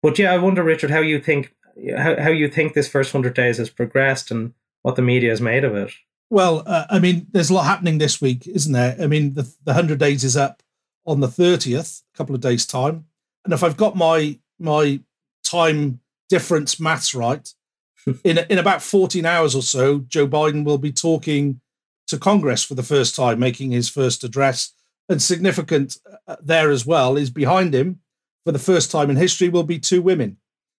But 0.03 0.19
yeah, 0.19 0.33
I 0.33 0.39
wonder, 0.39 0.63
Richard, 0.63 0.91
how 0.91 1.01
you 1.01 1.21
think 1.21 1.55
how, 1.97 2.21
how 2.21 2.31
you 2.31 2.49
think 2.49 2.75
this 2.75 2.89
first 2.89 3.13
hundred 3.13 3.35
days 3.35 3.59
has 3.59 3.71
progressed 3.71 4.31
and 4.31 4.53
what 4.85 4.97
the 4.97 5.03
media 5.03 5.31
has 5.31 5.41
made 5.41 5.65
of 5.65 5.75
it. 5.75 5.91
Well, 6.29 6.63
uh, 6.67 6.85
I 6.91 6.99
mean, 6.99 7.27
there's 7.33 7.49
a 7.49 7.55
lot 7.55 7.65
happening 7.65 7.99
this 7.99 8.21
week, 8.21 8.47
isn't 8.47 8.73
there? 8.73 8.97
I 9.01 9.07
mean, 9.07 9.33
the, 9.33 9.43
the 9.43 9.73
100 9.73 9.99
days 9.99 10.25
is 10.25 10.37
up 10.37 10.63
on 11.07 11.21
the 11.21 11.27
30th, 11.27 12.03
a 12.15 12.17
couple 12.17 12.35
of 12.35 12.43
days' 12.43 12.67
time. 12.67 13.07
And 13.45 13.55
if 13.55 13.65
I've 13.65 13.77
got 13.77 13.97
my 13.97 14.39
my 14.59 15.01
time 15.43 16.01
difference 16.29 16.79
maths 16.79 17.15
right, 17.15 17.53
in, 18.25 18.39
in 18.51 18.59
about 18.59 18.83
14 18.83 19.25
hours 19.25 19.55
or 19.55 19.63
so, 19.63 20.01
Joe 20.01 20.29
Biden 20.29 20.65
will 20.65 20.79
be 20.79 20.93
talking 20.93 21.61
to 22.09 22.19
Congress 22.19 22.63
for 22.63 22.75
the 22.75 22.83
first 22.83 23.17
time, 23.17 23.39
making 23.39 23.71
his 23.71 23.89
first 23.89 24.23
address 24.23 24.73
and 25.09 25.23
significant 25.23 25.97
uh, 26.27 26.37
there 26.43 26.71
as 26.71 26.85
well 26.85 27.17
is 27.17 27.31
behind 27.31 27.75
him 27.75 28.01
for 28.45 28.53
the 28.53 28.59
first 28.59 28.91
time 28.91 29.09
in 29.09 29.17
history 29.17 29.49
will 29.49 29.65
be 29.65 29.79
two 29.79 30.03
women 30.03 30.37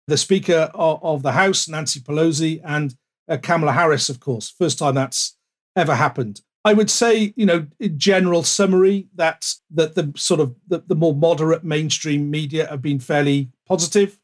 the 0.08 0.18
Speaker 0.18 0.70
of 0.76 1.24
the 1.24 1.32
House, 1.32 1.68
Nancy 1.68 2.00
Pelosi, 2.00 2.62
and 2.64 2.96
uh, 3.28 3.38
Kamala 3.38 3.74
Harris, 3.74 4.10
of 4.10 4.20
course. 4.20 4.50
First 4.50 4.80
time 4.80 4.96
that's 4.96 5.38
ever 5.76 5.96
happened. 5.96 6.42
I 6.64 6.74
would 6.74 6.90
say, 6.90 7.34
you 7.36 7.46
know, 7.46 7.68
in 7.80 8.00
general 8.00 8.44
summary, 8.44 9.08
that 9.16 9.54
that 9.72 9.96
the 9.96 10.12
sort 10.16 10.40
of 10.40 10.56
the, 10.68 10.80
the 10.80 10.96
more 10.96 11.14
moderate 11.14 11.64
mainstream 11.64 12.32
media 12.32 12.68
have 12.68 12.82
been 12.82 13.00
fairly 13.00 13.50
positive 13.68 14.20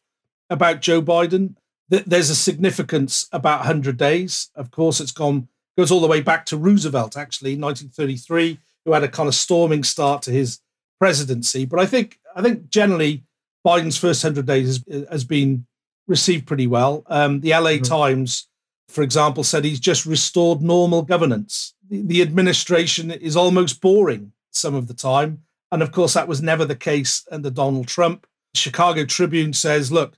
about 0.49 0.81
Joe 0.81 1.01
Biden. 1.01 1.55
There's 1.89 2.29
a 2.29 2.35
significance 2.35 3.27
about 3.33 3.59
100 3.59 3.97
days. 3.97 4.49
Of 4.55 4.71
course, 4.71 4.99
it's 4.99 5.11
gone 5.11 5.49
goes 5.77 5.91
all 5.91 5.99
the 5.99 6.07
way 6.07 6.21
back 6.21 6.45
to 6.47 6.57
Roosevelt, 6.57 7.17
actually, 7.17 7.51
1933, 7.51 8.59
who 8.85 8.93
had 8.93 9.03
a 9.03 9.07
kind 9.07 9.27
of 9.27 9.35
storming 9.35 9.83
start 9.83 10.21
to 10.23 10.31
his 10.31 10.59
presidency. 10.99 11.65
But 11.65 11.79
I 11.79 11.85
think 11.85 12.19
I 12.35 12.41
think 12.41 12.69
generally 12.69 13.23
Biden's 13.65 13.97
first 13.97 14.23
100 14.23 14.45
days 14.45 14.83
has, 14.87 15.05
has 15.09 15.23
been 15.23 15.65
received 16.07 16.47
pretty 16.47 16.67
well. 16.67 17.03
Um, 17.07 17.41
the 17.41 17.51
LA 17.51 17.71
mm-hmm. 17.71 17.83
Times, 17.83 18.47
for 18.91 19.01
example, 19.03 19.43
said 19.43 19.63
he's 19.63 19.79
just 19.79 20.05
restored 20.05 20.61
normal 20.61 21.01
governance. 21.01 21.73
The, 21.89 22.21
administration 22.21 23.09
is 23.09 23.35
almost 23.35 23.81
boring 23.81 24.33
some 24.51 24.75
of 24.75 24.87
the 24.87 24.93
time. 24.93 25.43
And 25.71 25.81
of 25.81 25.91
course, 25.91 26.13
that 26.13 26.27
was 26.27 26.41
never 26.41 26.65
the 26.65 26.75
case 26.75 27.25
under 27.31 27.49
Donald 27.49 27.87
Trump. 27.87 28.27
Chicago 28.53 29.05
Tribune 29.05 29.53
says, 29.53 29.91
look, 29.91 30.17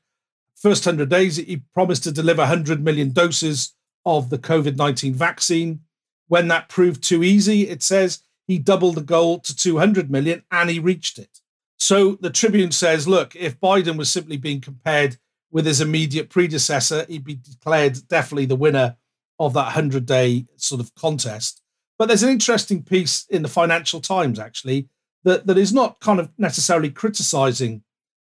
first 0.55 0.85
100 0.85 1.09
days, 1.09 1.37
he 1.37 1.63
promised 1.73 2.03
to 2.03 2.11
deliver 2.11 2.41
100 2.41 2.83
million 2.83 3.11
doses 3.11 3.73
of 4.05 4.29
the 4.29 4.39
COVID 4.39 4.75
19 4.75 5.13
vaccine. 5.13 5.81
When 6.27 6.47
that 6.47 6.69
proved 6.69 7.03
too 7.03 7.23
easy, 7.23 7.69
it 7.69 7.83
says 7.83 8.23
he 8.47 8.57
doubled 8.57 8.95
the 8.95 9.01
goal 9.01 9.39
to 9.39 9.55
200 9.55 10.09
million 10.09 10.43
and 10.51 10.69
he 10.69 10.79
reached 10.79 11.19
it. 11.19 11.41
So 11.77 12.15
the 12.15 12.29
Tribune 12.29 12.71
says, 12.71 13.07
look, 13.07 13.35
if 13.35 13.59
Biden 13.59 13.97
was 13.97 14.11
simply 14.11 14.37
being 14.37 14.61
compared 14.61 15.17
with 15.53 15.67
his 15.67 15.79
immediate 15.79 16.29
predecessor, 16.29 17.05
he'd 17.07 17.23
be 17.23 17.35
declared 17.35 18.07
definitely 18.09 18.47
the 18.47 18.55
winner 18.55 18.97
of 19.39 19.53
that 19.53 19.65
100 19.65 20.05
day 20.05 20.47
sort 20.57 20.81
of 20.81 20.93
contest. 20.95 21.61
But 21.97 22.07
there's 22.07 22.23
an 22.23 22.31
interesting 22.31 22.81
piece 22.81 23.27
in 23.29 23.43
the 23.43 23.47
Financial 23.47 24.01
Times, 24.01 24.39
actually, 24.39 24.89
that, 25.23 25.45
that 25.45 25.59
is 25.59 25.71
not 25.71 25.99
kind 25.99 26.19
of 26.19 26.31
necessarily 26.39 26.89
criticizing 26.89 27.83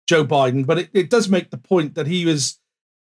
Joe 0.08 0.24
Biden, 0.24 0.66
but 0.66 0.78
it, 0.78 0.90
it 0.92 1.10
does 1.10 1.28
make 1.28 1.50
the 1.50 1.58
point 1.58 1.94
that 1.94 2.08
he 2.08 2.26
was, 2.26 2.58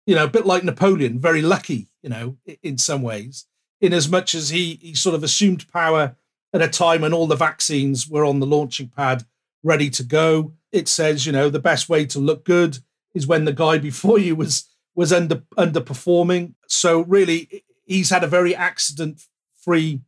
you 0.06 0.14
know, 0.14 0.25
a 0.25 0.30
bit 0.30 0.46
like 0.46 0.64
Napoleon, 0.64 1.20
very 1.20 1.42
lucky, 1.42 1.88
you 2.02 2.08
know, 2.08 2.38
in 2.62 2.78
some 2.78 3.02
ways, 3.02 3.44
in 3.82 3.92
as 3.92 4.08
much 4.08 4.35
as 4.35 4.49
he, 4.49 4.78
he 4.80 4.94
sort 4.94 5.14
of 5.14 5.23
assumed 5.23 5.70
power 5.70 6.16
at 6.54 6.62
a 6.62 6.68
time 6.68 7.02
when 7.02 7.12
all 7.12 7.26
the 7.26 7.37
vaccines 7.37 8.08
were 8.08 8.25
on 8.25 8.40
the 8.40 8.46
launching 8.46 8.88
pad 8.88 9.26
ready 9.62 9.90
to 9.90 10.02
go. 10.02 10.54
It 10.73 10.88
says, 10.88 11.26
you 11.26 11.32
know, 11.32 11.50
the 11.50 11.58
best 11.58 11.90
way 11.90 12.06
to 12.06 12.18
look 12.18 12.44
good 12.44 12.78
is 13.16 13.26
when 13.26 13.46
the 13.46 13.52
guy 13.52 13.78
before 13.78 14.18
you 14.18 14.37
was 14.37 14.68
was 14.94 15.12
under 15.12 15.42
underperforming. 15.58 16.54
So 16.68 17.00
really, 17.00 17.64
he's 17.85 18.11
had 18.11 18.23
a 18.23 18.28
very 18.28 18.54
accident 18.54 19.23
free 19.58 20.02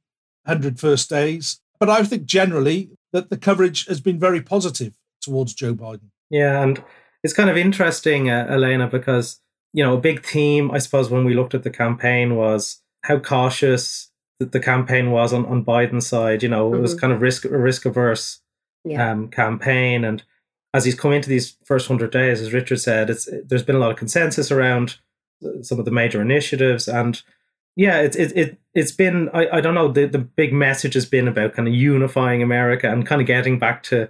hundred 0.47 0.79
first 0.79 1.09
days. 1.09 1.61
But 1.81 1.89
I 1.89 2.05
think 2.05 2.27
generally 2.27 2.91
that 3.13 3.31
the 3.31 3.39
coverage 3.39 3.87
has 3.87 4.01
been 4.01 4.19
very 4.19 4.41
positive 4.41 4.95
towards 5.21 5.55
Joe 5.55 5.75
Biden. 5.75 6.11
Yeah, 6.31 6.63
and 6.63 6.83
it's 7.25 7.33
kind 7.33 7.51
of 7.51 7.57
interesting, 7.57 8.31
uh, 8.31 8.47
Elena, 8.51 8.87
because 8.87 9.41
you 9.73 9.83
know 9.83 9.95
a 9.95 10.01
big 10.01 10.25
theme 10.25 10.71
I 10.71 10.79
suppose 10.79 11.11
when 11.11 11.25
we 11.25 11.35
looked 11.35 11.55
at 11.55 11.63
the 11.63 11.71
campaign 11.71 12.37
was 12.37 12.83
how 13.05 13.19
cautious 13.19 14.11
that 14.39 14.53
the 14.53 14.61
campaign 14.61 15.11
was 15.11 15.33
on, 15.33 15.47
on 15.47 15.65
Biden's 15.65 16.07
side. 16.07 16.43
You 16.43 16.51
know, 16.51 16.69
mm-hmm. 16.69 16.79
it 16.79 16.83
was 16.83 16.93
mm-hmm. 16.93 17.01
kind 17.01 17.13
of 17.15 17.23
risk 17.23 17.45
risk 17.49 17.87
averse 17.87 18.41
yeah. 18.85 19.11
um, 19.11 19.29
campaign, 19.29 20.05
and 20.05 20.23
as 20.79 20.85
he's 20.85 20.95
come 20.95 21.13
into 21.13 21.29
these 21.29 21.57
first 21.65 21.89
hundred 21.89 22.13
days, 22.13 22.41
as 22.41 22.53
Richard 22.53 22.81
said, 22.81 23.11
it's 23.11 23.29
there's 23.45 23.65
been 23.65 23.77
a 23.77 23.81
lot 23.81 23.91
of 23.91 23.97
consensus 23.97 24.51
around 24.51 24.97
some 25.63 25.79
of 25.79 25.85
the 25.85 25.91
major 25.91 26.23
initiatives, 26.23 26.89
and 26.89 27.21
yeah, 27.77 28.01
it's 28.01 28.17
it, 28.17 28.33
it 28.37 28.59
it's 28.75 28.93
been 28.93 29.29
I, 29.35 29.49
I 29.59 29.61
don't 29.61 29.75
know 29.75 29.89
the 29.89 30.07
the 30.07 30.19
big 30.19 30.53
message 30.53 30.95
has 30.95 31.05
been 31.05 31.29
about 31.29 31.55
kind 31.55 31.67
of 31.67 31.75
unifying 31.75 32.43
America 32.43 32.91
and 32.91 33.07
kind 33.07 33.21
of 33.21 33.27
getting 33.27 33.59
back 33.59 33.83
to 33.85 34.09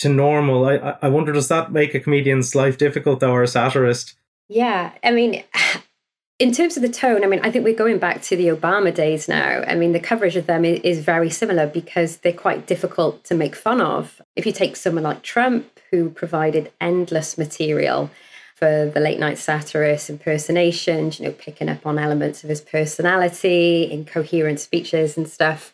to 0.00 0.08
normal. 0.08 0.66
I 0.66 0.96
I 1.02 1.08
wonder 1.08 1.32
does 1.32 1.48
that 1.48 1.72
make 1.72 1.94
a 1.94 2.00
comedian's 2.00 2.54
life 2.54 2.76
difficult 2.76 3.20
though, 3.20 3.32
or 3.32 3.42
a 3.42 3.48
satirist? 3.48 4.14
Yeah, 4.48 4.92
I 5.02 5.10
mean, 5.10 5.42
in 6.38 6.52
terms 6.52 6.76
of 6.76 6.82
the 6.82 6.88
tone, 6.88 7.24
I 7.24 7.26
mean, 7.26 7.40
I 7.42 7.50
think 7.50 7.64
we're 7.64 7.74
going 7.74 7.98
back 7.98 8.22
to 8.22 8.36
the 8.36 8.48
Obama 8.48 8.94
days 8.94 9.28
now. 9.28 9.64
I 9.66 9.74
mean, 9.74 9.92
the 9.92 10.00
coverage 10.00 10.36
of 10.36 10.46
them 10.46 10.64
is, 10.64 11.00
very 11.00 11.30
similar 11.30 11.66
because 11.66 12.18
they're 12.18 12.32
quite 12.32 12.66
difficult 12.66 13.24
to 13.24 13.34
make 13.34 13.56
fun 13.56 13.80
of. 13.80 14.20
If 14.36 14.46
you 14.46 14.52
take 14.52 14.76
someone 14.76 15.04
like 15.04 15.22
Trump, 15.22 15.75
who 15.90 16.10
provided 16.10 16.72
endless 16.80 17.38
material 17.38 18.10
for 18.54 18.90
the 18.92 19.00
late 19.00 19.18
night 19.18 19.38
satirist 19.38 20.08
impersonations, 20.08 21.20
you 21.20 21.26
know, 21.26 21.32
picking 21.32 21.68
up 21.68 21.86
on 21.86 21.98
elements 21.98 22.42
of 22.42 22.48
his 22.48 22.60
personality, 22.62 23.90
incoherent 23.90 24.58
speeches 24.60 25.16
and 25.16 25.28
stuff. 25.28 25.72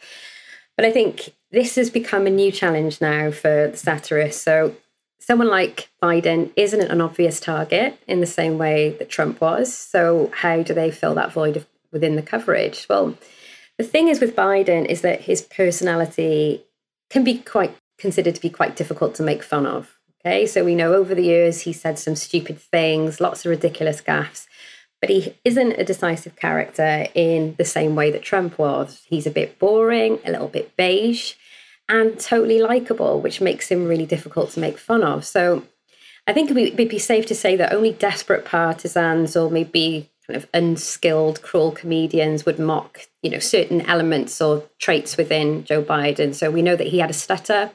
But 0.77 0.87
I 0.87 0.91
think 0.91 1.33
this 1.53 1.77
has 1.77 1.91
become 1.91 2.27
a 2.27 2.31
new 2.31 2.51
challenge 2.51 3.01
now 3.01 3.31
for 3.31 3.69
the 3.69 3.77
satirist. 3.77 4.43
So 4.43 4.75
someone 5.21 5.49
like 5.49 5.91
Biden 6.03 6.51
isn't 6.57 6.91
an 6.91 7.01
obvious 7.01 7.39
target 7.39 7.99
in 8.09 8.21
the 8.21 8.27
same 8.27 8.59
way 8.59 8.91
that 8.99 9.09
Trump 9.09 9.41
was. 9.41 9.73
So, 9.73 10.31
how 10.35 10.63
do 10.63 10.75
they 10.75 10.91
fill 10.91 11.15
that 11.15 11.33
void 11.33 11.65
within 11.93 12.17
the 12.17 12.23
coverage? 12.23 12.87
Well, 12.91 13.17
the 13.79 13.85
thing 13.85 14.09
is 14.09 14.21
with 14.21 14.35
Biden 14.35 14.87
is 14.87 15.03
that 15.03 15.23
his 15.23 15.43
personality 15.43 16.65
can 17.11 17.23
be 17.23 17.39
quite 17.39 17.77
considered 17.99 18.35
to 18.35 18.41
be 18.41 18.51
quite 18.51 18.75
difficult 18.75 19.15
to 19.15 19.23
make 19.23 19.43
fun 19.43 19.67
of. 19.67 19.99
Okay, 20.25 20.47
so 20.47 20.65
we 20.65 20.77
know 20.77 20.95
over 20.95 21.17
the 21.17 21.25
years 21.25 21.63
he 21.63 21.73
said 21.73 21.99
some 21.99 22.15
stupid 22.15 22.61
things, 22.61 23.21
lots 23.21 23.45
of 23.45 23.51
ridiculous 23.51 24.01
gaffes, 24.01 24.47
but 25.01 25.11
he 25.11 25.35
isn't 25.45 25.73
a 25.73 25.85
decisive 25.85 26.37
character 26.37 27.09
in 27.15 27.57
the 27.59 27.65
same 27.65 27.97
way 27.97 28.13
that 28.13 28.23
Trump 28.23 28.57
was. 28.57 29.03
He's 29.09 29.27
a 29.27 29.33
bit 29.33 29.59
boring, 29.59 30.21
a 30.25 30.31
little 30.31 30.47
bit 30.47 30.77
beige 30.77 31.35
and 31.89 32.21
totally 32.21 32.63
likable, 32.63 33.21
which 33.21 33.41
makes 33.41 33.69
him 33.69 33.89
really 33.89 34.07
difficult 34.07 34.51
to 34.51 34.61
make 34.61 34.79
fun 34.79 35.03
of. 35.03 35.25
So 35.25 35.65
I 36.27 36.33
think 36.33 36.51
it 36.51 36.79
would 36.79 36.89
be 36.89 36.99
safe 37.01 37.27
to 37.27 37.35
say 37.35 37.57
that 37.57 37.73
only 37.73 37.93
desperate 37.93 38.45
partisans 38.45 39.37
or 39.37 39.51
maybe 39.51 40.09
kind 40.27 40.37
of 40.37 40.49
unskilled, 40.55 41.43
cruel 41.43 41.73
comedians 41.73 42.47
would 42.47 42.61
mock, 42.61 43.01
you 43.23 43.31
know, 43.31 43.41
certain 43.41 43.81
elements 43.83 44.41
or 44.41 44.63
traits 44.79 45.17
within 45.17 45.65
Joe 45.65 45.83
Biden. 45.83 46.33
So 46.33 46.49
we 46.49 46.63
know 46.63 46.77
that 46.77 46.87
he 46.87 47.01
had 47.01 47.11
a 47.11 47.15
stutter. 47.15 47.73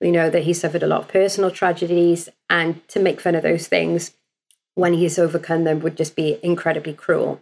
We 0.00 0.10
know 0.10 0.30
that 0.30 0.44
he 0.44 0.52
suffered 0.52 0.82
a 0.82 0.86
lot 0.86 1.02
of 1.02 1.08
personal 1.08 1.50
tragedies, 1.50 2.28
and 2.50 2.86
to 2.88 3.00
make 3.00 3.20
fun 3.20 3.34
of 3.34 3.42
those 3.42 3.66
things 3.66 4.12
when 4.74 4.92
he's 4.92 5.18
overcome 5.18 5.64
them 5.64 5.80
would 5.80 5.96
just 5.96 6.14
be 6.14 6.38
incredibly 6.42 6.92
cruel. 6.92 7.40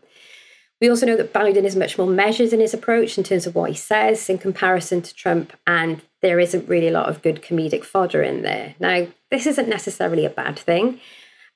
We 0.80 0.88
also 0.88 1.06
know 1.06 1.16
that 1.16 1.32
Biden 1.32 1.64
is 1.64 1.76
much 1.76 1.98
more 1.98 2.06
measured 2.06 2.52
in 2.52 2.60
his 2.60 2.74
approach 2.74 3.16
in 3.16 3.24
terms 3.24 3.46
of 3.46 3.54
what 3.54 3.70
he 3.70 3.76
says 3.76 4.28
in 4.28 4.38
comparison 4.38 5.02
to 5.02 5.14
Trump, 5.14 5.52
and 5.66 6.02
there 6.20 6.38
isn't 6.38 6.68
really 6.68 6.88
a 6.88 6.92
lot 6.92 7.08
of 7.08 7.22
good 7.22 7.42
comedic 7.42 7.84
fodder 7.84 8.22
in 8.22 8.42
there. 8.42 8.74
Now, 8.78 9.06
this 9.30 9.46
isn't 9.46 9.68
necessarily 9.68 10.24
a 10.24 10.30
bad 10.30 10.58
thing. 10.58 11.00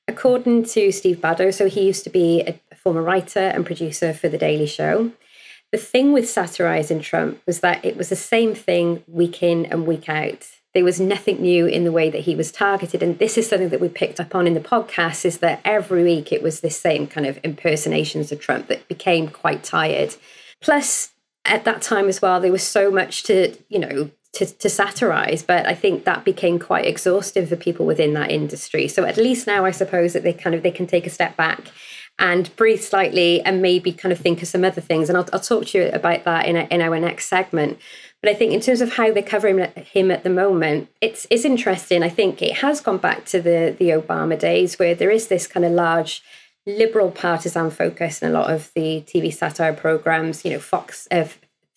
According 0.09 0.65
to 0.65 0.91
Steve 0.91 1.19
Doocy, 1.19 1.53
so 1.53 1.69
he 1.69 1.87
used 1.87 2.05
to 2.05 2.11
be 2.11 2.41
a 2.41 2.75
former 2.75 3.03
writer 3.03 3.41
and 3.41 3.67
producer 3.67 4.15
for 4.15 4.29
The 4.29 4.39
Daily 4.39 4.67
Show. 4.67 5.13
The 5.71 5.79
thing 5.79 6.13
with 6.13 6.29
satirizing 6.29 7.01
Trump 7.01 7.43
was 7.47 7.61
that 7.61 7.85
it 7.85 7.97
was 7.97 8.09
the 8.09 8.17
same 8.17 8.55
thing 8.55 9.05
week 9.07 9.43
in 9.43 9.67
and 9.67 9.87
week 9.87 10.09
out. 10.09 10.49
There 10.75 10.85
was 10.85 11.01
nothing 11.01 11.41
new 11.41 11.67
in 11.67 11.85
the 11.85 11.93
way 11.93 12.11
that 12.11 12.23
he 12.23 12.37
was 12.37 12.53
targeted. 12.53 13.03
And 13.03 13.19
this 13.19 13.39
is 13.39 13.49
something 13.49 13.71
that 13.71 13.81
we 13.81 13.89
picked 13.89 14.21
up 14.21 14.35
on 14.35 14.47
in 14.47 14.55
the 14.55 14.61
podcast 14.61 15.25
is 15.25 15.39
that 15.39 15.61
every 15.65 16.03
week 16.03 16.31
it 16.33 16.43
was 16.43 16.61
the 16.61 16.71
same 16.71 17.07
kind 17.07 17.27
of 17.27 17.39
impersonations 17.43 18.31
of 18.31 18.41
Trump 18.41 18.69
that 18.69 18.87
became 18.87 19.29
quite 19.29 19.65
tired. 19.65 20.15
Plus, 20.61 21.13
at 21.45 21.65
that 21.65 21.81
time 21.81 22.09
as 22.09 22.21
well, 22.21 22.41
there 22.41 22.53
was 22.53 22.63
so 22.63 22.91
much 22.91 23.23
to, 23.25 23.57
you 23.69 23.79
know, 23.79 24.11
to, 24.35 24.47
to 24.47 24.69
satirize, 24.69 25.43
but 25.43 25.67
I 25.67 25.75
think 25.75 26.05
that 26.05 26.25
became 26.25 26.59
quite 26.59 26.87
exhaustive 26.87 27.49
for 27.49 27.57
people 27.57 27.87
within 27.87 28.13
that 28.15 28.31
industry. 28.31 28.87
So 28.87 29.05
at 29.05 29.17
least 29.17 29.47
now 29.47 29.65
I 29.65 29.71
suppose 29.71 30.13
that 30.13 30.23
they 30.23 30.35
kind 30.35 30.55
of 30.55 30.63
they 30.63 30.71
can 30.71 30.87
take 30.87 31.07
a 31.07 31.11
step 31.11 31.37
back 31.37 31.61
and 32.19 32.55
breathe 32.57 32.83
slightly 32.83 33.41
and 33.43 33.63
maybe 33.63 33.93
kind 33.93 34.13
of 34.13 34.19
think 34.19 34.43
of 34.43 34.49
some 34.49 34.65
other 34.65 34.81
things. 34.81 35.09
And 35.09 35.17
I'll, 35.17 35.29
I'll 35.33 35.41
talk 35.41 35.67
to 35.67 35.79
you 35.79 35.89
about 35.93 36.25
that 36.25 36.47
in, 36.47 36.57
a, 36.57 36.67
in 36.71 36.83
our 36.83 36.99
next 36.99 37.27
segment. 37.27 37.79
But 38.23 38.31
I 38.31 38.35
think 38.35 38.53
in 38.53 38.61
terms 38.61 38.81
of 38.81 38.95
how 38.95 39.13
they're 39.13 39.23
covering 39.23 39.59
him 39.77 40.11
at 40.11 40.25
the 40.25 40.31
moment, 40.31 40.89
it's 41.01 41.27
it's 41.31 41.45
interesting. 41.45 42.03
I 42.03 42.09
think 42.09 42.43
it 42.43 42.57
has 42.57 42.81
gone 42.81 42.99
back 42.99 43.25
to 43.27 43.41
the 43.41 43.75
the 43.79 43.91
Obama 43.91 44.39
days 44.39 44.79
where 44.79 44.95
there 44.95 45.11
is 45.11 45.29
this 45.29 45.47
kind 45.47 45.65
of 45.65 45.73
large 45.73 46.23
liberal 46.67 47.11
partisan 47.11 47.71
focus 47.71 48.21
in 48.21 48.29
a 48.29 48.33
lot 48.33 48.53
of 48.53 48.71
the 48.75 49.03
TV 49.07 49.33
satire 49.33 49.73
programs. 49.73 50.45
You 50.45 50.53
know, 50.53 50.59
Fox 50.59 51.07
uh, 51.11 51.27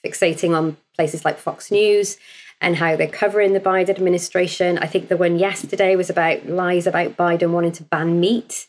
fixating 0.04 0.58
on 0.58 0.78
places 0.96 1.24
like 1.24 1.38
Fox 1.38 1.70
News 1.70 2.18
and 2.60 2.76
how 2.76 2.96
they're 2.96 3.08
covering 3.08 3.54
the 3.54 3.60
Biden 3.60 3.90
administration. 3.90 4.78
I 4.78 4.88
think 4.88 5.10
the 5.10 5.18
one 5.18 5.40
yesterday 5.40 5.96
was 5.96 6.10
about 6.10 6.48
lies 6.48 6.88
about 6.88 7.18
Biden 7.18 7.52
wanting 7.52 7.72
to 7.74 7.84
ban 7.84 8.20
meat. 8.20 8.68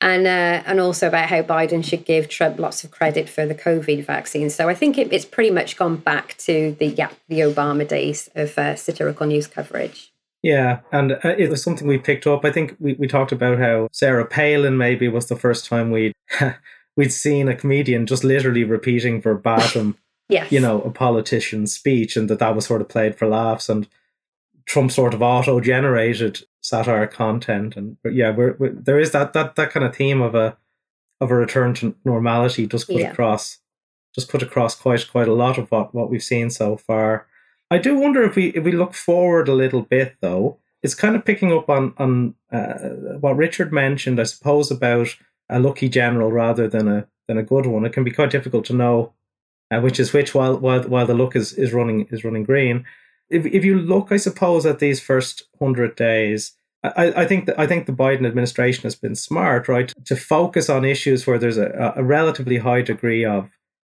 And 0.00 0.26
uh, 0.26 0.62
and 0.66 0.80
also 0.80 1.08
about 1.08 1.28
how 1.28 1.42
Biden 1.42 1.84
should 1.84 2.04
give 2.04 2.28
Trump 2.28 2.58
lots 2.58 2.84
of 2.84 2.90
credit 2.90 3.28
for 3.28 3.46
the 3.46 3.54
COVID 3.54 4.04
vaccine. 4.04 4.50
So 4.50 4.68
I 4.68 4.74
think 4.74 4.96
it, 4.98 5.12
it's 5.12 5.24
pretty 5.24 5.50
much 5.50 5.76
gone 5.76 5.96
back 5.96 6.36
to 6.38 6.76
the 6.78 6.86
yeah 6.86 7.10
the 7.28 7.40
Obama 7.40 7.86
days 7.86 8.28
of 8.34 8.56
uh, 8.58 8.76
satirical 8.76 9.26
news 9.26 9.46
coverage. 9.46 10.12
Yeah, 10.42 10.80
and 10.90 11.12
uh, 11.12 11.34
it 11.36 11.50
was 11.50 11.62
something 11.62 11.86
we 11.86 11.98
picked 11.98 12.26
up. 12.26 12.44
I 12.44 12.50
think 12.50 12.76
we, 12.80 12.94
we 12.94 13.06
talked 13.06 13.32
about 13.32 13.58
how 13.58 13.88
Sarah 13.92 14.24
Palin 14.24 14.78
maybe 14.78 15.06
was 15.08 15.26
the 15.26 15.36
first 15.36 15.66
time 15.66 15.90
we'd 15.90 16.14
we'd 16.96 17.12
seen 17.12 17.48
a 17.48 17.56
comedian 17.56 18.06
just 18.06 18.24
literally 18.24 18.64
repeating 18.64 19.20
verbatim, 19.20 19.98
yes. 20.28 20.50
you 20.50 20.60
know, 20.60 20.80
a 20.80 20.90
politician's 20.90 21.74
speech, 21.74 22.16
and 22.16 22.30
that 22.30 22.38
that 22.38 22.56
was 22.56 22.64
sort 22.66 22.80
of 22.80 22.88
played 22.88 23.16
for 23.16 23.28
laughs. 23.28 23.68
And 23.68 23.86
Trump 24.66 24.90
sort 24.90 25.14
of 25.14 25.22
auto 25.22 25.60
generated 25.60 26.42
satire 26.60 27.06
content, 27.06 27.76
and 27.76 27.96
but 28.02 28.14
yeah, 28.14 28.30
we're, 28.30 28.56
we're, 28.58 28.72
there 28.72 28.98
is 28.98 29.12
that 29.12 29.32
that 29.32 29.56
that 29.56 29.70
kind 29.70 29.84
of 29.84 29.94
theme 29.94 30.20
of 30.20 30.34
a 30.34 30.56
of 31.20 31.30
a 31.30 31.34
return 31.34 31.74
to 31.74 31.94
normality 32.04 32.66
just 32.66 32.86
put 32.86 32.96
yeah. 32.96 33.10
across 33.10 33.58
just 34.14 34.28
put 34.28 34.42
across 34.42 34.74
quite 34.74 35.06
quite 35.10 35.28
a 35.28 35.34
lot 35.34 35.58
of 35.58 35.70
what 35.70 35.94
what 35.94 36.10
we've 36.10 36.22
seen 36.22 36.50
so 36.50 36.76
far. 36.76 37.26
I 37.70 37.78
do 37.78 37.98
wonder 37.98 38.22
if 38.22 38.36
we 38.36 38.48
if 38.48 38.64
we 38.64 38.72
look 38.72 38.94
forward 38.94 39.48
a 39.48 39.54
little 39.54 39.82
bit 39.82 40.16
though, 40.20 40.58
it's 40.82 40.94
kind 40.94 41.16
of 41.16 41.24
picking 41.24 41.52
up 41.52 41.68
on 41.68 41.94
on 41.98 42.34
uh, 42.52 43.18
what 43.20 43.36
Richard 43.36 43.72
mentioned, 43.72 44.20
I 44.20 44.24
suppose, 44.24 44.70
about 44.70 45.16
a 45.48 45.58
lucky 45.58 45.88
general 45.88 46.32
rather 46.32 46.68
than 46.68 46.88
a 46.88 47.06
than 47.28 47.38
a 47.38 47.42
good 47.42 47.66
one. 47.66 47.84
It 47.84 47.92
can 47.92 48.04
be 48.04 48.10
quite 48.10 48.30
difficult 48.30 48.64
to 48.66 48.74
know 48.74 49.12
uh, 49.70 49.80
which 49.80 50.00
is 50.00 50.12
which 50.12 50.34
while 50.34 50.56
while 50.56 50.82
while 50.82 51.06
the 51.06 51.14
luck 51.14 51.36
is, 51.36 51.52
is 51.52 51.72
running 51.72 52.06
is 52.10 52.24
running 52.24 52.44
green. 52.44 52.84
If 53.30 53.46
if 53.46 53.64
you 53.64 53.78
look, 53.78 54.10
I 54.10 54.16
suppose, 54.16 54.66
at 54.66 54.78
these 54.78 55.00
first 55.00 55.44
hundred 55.58 55.96
days, 55.96 56.52
I, 56.82 57.22
I 57.22 57.26
think 57.26 57.46
that 57.46 57.58
I 57.58 57.66
think 57.66 57.86
the 57.86 57.92
Biden 57.92 58.26
administration 58.26 58.82
has 58.84 58.96
been 58.96 59.14
smart, 59.14 59.68
right, 59.68 59.92
to 60.06 60.16
focus 60.16 60.68
on 60.70 60.84
issues 60.84 61.26
where 61.26 61.38
there's 61.38 61.58
a, 61.58 61.92
a 61.96 62.02
relatively 62.02 62.58
high 62.58 62.82
degree 62.82 63.24
of 63.24 63.50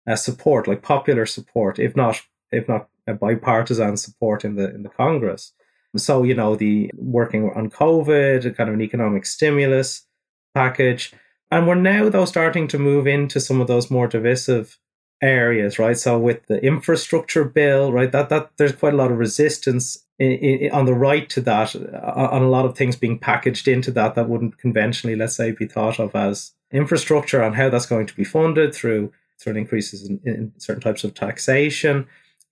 uh, 0.07 0.15
support, 0.15 0.67
like 0.67 0.81
popular 0.81 1.25
support, 1.25 1.79
if 1.79 1.95
not 1.95 2.21
if 2.51 2.67
not 2.67 2.87
bipartisan 3.19 3.97
support 3.97 4.45
in 4.45 4.55
the 4.55 4.73
in 4.73 4.83
the 4.83 4.89
Congress. 4.89 5.51
So 5.97 6.23
you 6.23 6.35
know 6.35 6.55
the 6.55 6.91
working 6.95 7.51
on 7.55 7.69
COVID, 7.69 8.55
kind 8.55 8.69
of 8.69 8.75
an 8.75 8.81
economic 8.81 9.25
stimulus 9.25 10.05
package, 10.53 11.13
and 11.49 11.67
we're 11.67 11.75
now 11.75 12.09
though 12.09 12.25
starting 12.25 12.67
to 12.69 12.79
move 12.79 13.07
into 13.07 13.39
some 13.39 13.61
of 13.61 13.67
those 13.67 13.89
more 13.89 14.07
divisive 14.07 14.77
areas, 15.21 15.79
right? 15.79 15.97
So 15.97 16.19
with 16.19 16.45
the 16.47 16.63
infrastructure 16.63 17.43
bill, 17.43 17.91
right, 17.91 18.11
that 18.11 18.29
that 18.29 18.51
there's 18.57 18.73
quite 18.73 18.93
a 18.93 18.97
lot 18.97 19.11
of 19.11 19.17
resistance 19.17 20.05
in, 20.19 20.31
in, 20.31 20.71
on 20.71 20.85
the 20.85 20.93
right 20.93 21.29
to 21.31 21.41
that, 21.41 21.75
uh, 21.75 22.29
on 22.31 22.41
a 22.41 22.49
lot 22.49 22.65
of 22.65 22.77
things 22.77 22.95
being 22.95 23.19
packaged 23.19 23.67
into 23.67 23.91
that 23.91 24.15
that 24.15 24.29
wouldn't 24.29 24.57
conventionally, 24.57 25.15
let's 25.15 25.35
say, 25.35 25.51
be 25.51 25.65
thought 25.65 25.99
of 25.99 26.15
as 26.15 26.51
infrastructure 26.71 27.41
and 27.41 27.55
how 27.55 27.69
that's 27.69 27.85
going 27.85 28.07
to 28.07 28.15
be 28.15 28.23
funded 28.23 28.73
through 28.73 29.11
certain 29.37 29.61
increases 29.61 30.07
in, 30.07 30.19
in 30.23 30.51
certain 30.57 30.81
types 30.81 31.03
of 31.03 31.13
taxation 31.13 32.07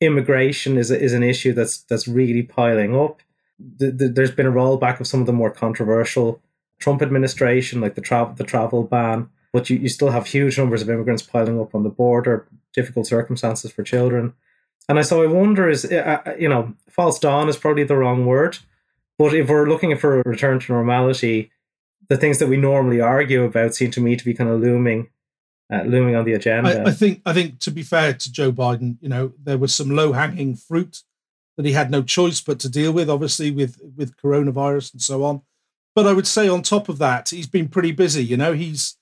immigration 0.05 0.77
is 0.77 0.91
is 0.91 1.13
an 1.13 1.23
issue 1.23 1.53
that's 1.53 1.79
that's 1.83 2.07
really 2.07 2.43
piling 2.43 2.95
up. 2.95 3.21
The, 3.59 3.91
the, 3.91 4.07
there's 4.09 4.31
been 4.31 4.45
a 4.47 4.51
rollback 4.51 4.99
of 4.99 5.07
some 5.07 5.21
of 5.21 5.25
the 5.25 5.33
more 5.33 5.51
controversial 5.51 6.41
Trump 6.79 7.01
administration, 7.01 7.81
like 7.81 7.95
the 7.95 8.01
travel 8.01 8.33
the 8.33 8.43
travel 8.43 8.83
ban, 8.83 9.29
but 9.53 9.69
you, 9.69 9.77
you 9.77 9.87
still 9.87 10.09
have 10.09 10.27
huge 10.27 10.57
numbers 10.57 10.81
of 10.81 10.89
immigrants 10.89 11.23
piling 11.23 11.61
up 11.61 11.73
on 11.73 11.83
the 11.83 11.89
border, 11.89 12.47
difficult 12.73 13.07
circumstances 13.07 13.71
for 13.71 13.83
children. 13.83 14.33
And 14.89 14.99
I 14.99 15.03
so 15.03 15.23
I 15.23 15.27
wonder 15.27 15.69
is 15.69 15.89
you 16.37 16.49
know 16.49 16.73
false 16.89 17.19
dawn 17.19 17.47
is 17.47 17.55
probably 17.55 17.85
the 17.85 17.95
wrong 17.95 18.25
word, 18.25 18.57
but 19.17 19.33
if 19.33 19.47
we're 19.47 19.69
looking 19.69 19.95
for 19.95 20.19
a 20.19 20.23
return 20.25 20.59
to 20.59 20.73
normality, 20.73 21.51
the 22.09 22.17
things 22.17 22.39
that 22.39 22.49
we 22.49 22.57
normally 22.57 22.99
argue 22.99 23.43
about 23.43 23.75
seem 23.75 23.91
to 23.91 24.01
me 24.01 24.17
to 24.17 24.25
be 24.25 24.33
kind 24.33 24.49
of 24.49 24.59
looming 24.59 25.09
uh, 25.71 25.83
looming 25.83 26.15
on 26.15 26.25
the 26.25 26.33
agenda. 26.33 26.81
I, 26.81 26.89
I, 26.89 26.91
think 26.91 27.21
I 27.25 27.33
think 27.33 27.59
to 27.59 27.71
be 27.71 27.83
fair 27.83 28.13
to 28.13 28.31
Joe 28.31 28.51
Biden, 28.51 28.97
you 28.99 29.07
know, 29.07 29.33
there 29.41 29.57
was 29.57 29.73
some 29.73 29.89
low 29.89 30.11
hanging 30.11 30.55
fruit 30.55 31.03
that 31.55 31.65
he 31.65 31.71
had 31.71 31.91
no 31.91 32.01
choice 32.01 32.41
but 32.41 32.59
to 32.59 32.69
deal 32.69 32.91
with, 32.91 33.09
obviously 33.09 33.51
with 33.51 33.79
with 33.95 34.17
coronavirus 34.17 34.93
and 34.93 35.01
so 35.01 35.23
on. 35.23 35.41
But 35.95 36.07
I 36.07 36.13
would 36.13 36.27
say 36.27 36.49
on 36.49 36.63
top 36.63 36.89
of 36.89 36.97
that, 36.97 37.29
he's 37.29 37.47
been 37.47 37.69
pretty 37.69 37.91
busy. 37.91 38.25
You 38.25 38.35
know, 38.35 38.53
he's 38.53 38.97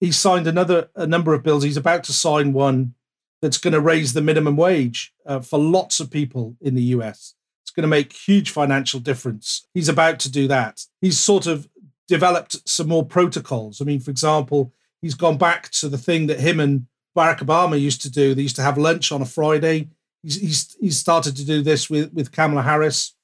he's 0.00 0.16
signed 0.16 0.46
another 0.46 0.90
a 0.94 1.06
number 1.06 1.34
of 1.34 1.42
bills. 1.42 1.64
He's 1.64 1.76
about 1.76 2.04
to 2.04 2.12
sign 2.12 2.52
one 2.52 2.94
that's 3.42 3.58
going 3.58 3.72
to 3.74 3.80
raise 3.80 4.12
the 4.12 4.22
minimum 4.22 4.56
wage 4.56 5.12
uh, 5.26 5.40
for 5.40 5.58
lots 5.58 6.00
of 6.00 6.10
people 6.10 6.56
in 6.60 6.74
the 6.74 6.82
US. 6.82 7.34
It's 7.62 7.70
going 7.70 7.82
to 7.82 7.88
make 7.88 8.12
huge 8.12 8.50
financial 8.50 9.00
difference. 9.00 9.66
He's 9.74 9.88
about 9.88 10.18
to 10.20 10.30
do 10.30 10.48
that. 10.48 10.84
He's 11.00 11.18
sort 11.18 11.46
of 11.46 11.68
developed 12.08 12.68
some 12.68 12.88
more 12.88 13.04
protocols. 13.04 13.80
I 13.80 13.84
mean, 13.84 14.00
for 14.00 14.10
example, 14.10 14.72
he's 15.02 15.14
gone 15.14 15.38
back 15.38 15.70
to 15.70 15.88
the 15.88 15.98
thing 15.98 16.26
that 16.28 16.40
him 16.40 16.60
and 16.60 16.86
Barack 17.16 17.38
Obama 17.38 17.80
used 17.80 18.02
to 18.02 18.10
do. 18.10 18.34
They 18.34 18.42
used 18.42 18.56
to 18.56 18.62
have 18.62 18.78
lunch 18.78 19.10
on 19.10 19.22
a 19.22 19.26
Friday. 19.26 19.88
He's, 20.22 20.40
he's, 20.40 20.76
he's 20.80 20.98
started 20.98 21.36
to 21.36 21.44
do 21.44 21.62
this 21.62 21.90
with, 21.90 22.12
with 22.12 22.32
Kamala 22.32 22.62
Harris. 22.62 23.14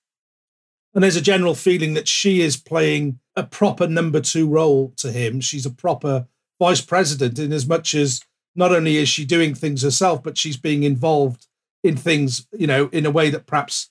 And 0.94 1.02
there's 1.02 1.16
a 1.16 1.22
general 1.22 1.54
feeling 1.54 1.94
that 1.94 2.08
she 2.08 2.42
is 2.42 2.56
playing 2.56 3.18
a 3.34 3.44
proper 3.44 3.86
number 3.86 4.20
two 4.20 4.48
role 4.48 4.92
to 4.98 5.10
him. 5.10 5.40
She's 5.40 5.64
a 5.64 5.70
proper 5.70 6.26
vice 6.62 6.80
president 6.80 7.40
in 7.40 7.52
as 7.52 7.66
much 7.66 7.92
as 7.92 8.20
not 8.54 8.72
only 8.72 8.96
is 8.96 9.08
she 9.08 9.24
doing 9.24 9.52
things 9.52 9.82
herself, 9.82 10.22
but 10.22 10.38
she's 10.38 10.56
being 10.56 10.84
involved 10.84 11.48
in 11.82 11.96
things, 11.96 12.46
you 12.52 12.68
know, 12.68 12.88
in 12.92 13.04
a 13.04 13.10
way 13.10 13.30
that 13.30 13.46
perhaps 13.46 13.90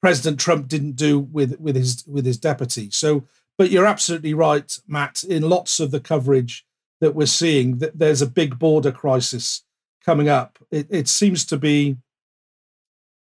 President 0.00 0.38
Trump 0.38 0.68
didn't 0.68 0.94
do 0.94 1.18
with, 1.18 1.58
with 1.58 1.74
his 1.74 2.04
with 2.06 2.24
his 2.24 2.38
deputy. 2.38 2.90
So, 2.92 3.24
but 3.58 3.70
you're 3.72 3.86
absolutely 3.86 4.34
right, 4.34 4.70
Matt. 4.86 5.24
In 5.24 5.48
lots 5.48 5.80
of 5.80 5.90
the 5.90 5.98
coverage, 5.98 6.64
that 7.00 7.16
we're 7.16 7.26
seeing 7.26 7.78
that 7.78 7.98
there's 7.98 8.22
a 8.22 8.36
big 8.40 8.56
border 8.56 8.92
crisis 8.92 9.64
coming 10.06 10.28
up. 10.28 10.60
It, 10.70 10.86
it 10.90 11.08
seems 11.08 11.44
to 11.46 11.56
be 11.56 11.96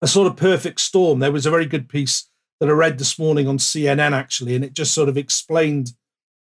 a 0.02 0.08
sort 0.08 0.28
of 0.28 0.36
perfect 0.36 0.82
storm. 0.82 1.19
There 1.19 1.32
was 1.32 1.46
a 1.46 1.52
very 1.52 1.65
good 1.65 1.88
piece 1.88 2.28
that 2.60 2.67
I 2.67 2.74
read 2.74 2.98
this 2.98 3.17
morning 3.17 3.48
on 3.48 3.60
CNN 3.60 4.12
actually, 4.12 4.56
and 4.56 4.65
it 4.65 4.74
just 4.74 4.93
sort 4.93 5.08
of 5.08 5.17
explained 5.17 5.93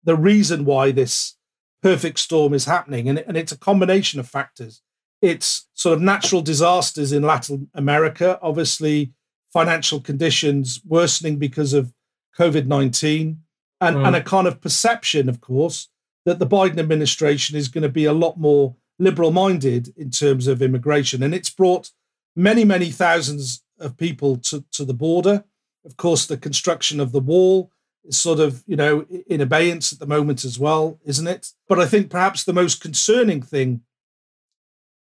the 0.06 0.16
reason 0.16 0.64
why 0.64 0.92
this 0.92 1.36
perfect 1.82 2.20
storm 2.20 2.54
is 2.54 2.66
happening. 2.66 3.10
And, 3.10 3.20
and 3.20 3.38
it's 3.38 3.52
a 3.52 3.58
combination 3.58 4.20
of 4.20 4.28
factors. 4.28 4.82
It's 5.22 5.68
sort 5.74 5.96
of 5.96 6.02
natural 6.02 6.42
disasters 6.42 7.12
in 7.12 7.24
Latin 7.24 7.70
America, 7.74 8.40
obviously, 8.42 9.14
financial 9.52 10.00
conditions 10.00 10.82
worsening 10.86 11.38
because 11.38 11.74
of 11.74 11.94
COVID 12.38 12.68
19, 12.68 13.42
and, 13.82 13.96
mm. 13.96 14.08
and 14.08 14.16
a 14.16 14.24
kind 14.24 14.48
of 14.48 14.62
perception, 14.62 15.28
of 15.28 15.42
course, 15.42 15.90
that 16.26 16.40
the 16.40 16.48
Biden 16.48 16.80
administration 16.80 17.58
is 17.58 17.68
going 17.68 17.82
to 17.82 17.90
be 17.90 18.06
a 18.06 18.14
lot 18.14 18.38
more 18.38 18.76
liberal 18.98 19.32
minded 19.32 19.94
in 19.98 20.10
terms 20.10 20.48
of 20.48 20.62
immigration. 20.62 21.24
And 21.24 21.34
it's 21.34 21.50
brought 21.50 21.92
many, 22.36 22.64
many 22.64 22.92
thousands 22.92 23.64
of 23.80 23.98
people 23.98 24.38
to, 24.38 24.64
to 24.74 24.86
the 24.86 24.94
border. 24.94 25.44
Of 25.86 25.98
course, 25.98 26.26
the 26.26 26.38
construction 26.38 27.00
of 27.00 27.12
the 27.12 27.22
wall 27.22 27.72
is 28.06 28.18
sort 28.18 28.40
of, 28.40 28.64
you 28.66 28.76
know, 28.76 29.06
in 29.28 29.42
abeyance 29.42 29.94
at 29.94 30.00
the 30.00 30.08
moment 30.08 30.44
as 30.44 30.60
well, 30.60 31.00
isn't 31.06 31.28
it? 31.28 31.52
But 31.68 31.80
I 31.80 31.86
think 31.86 32.10
perhaps 32.10 32.44
the 32.44 32.54
most 32.54 32.82
concerning 32.82 33.42
thing 33.42 33.82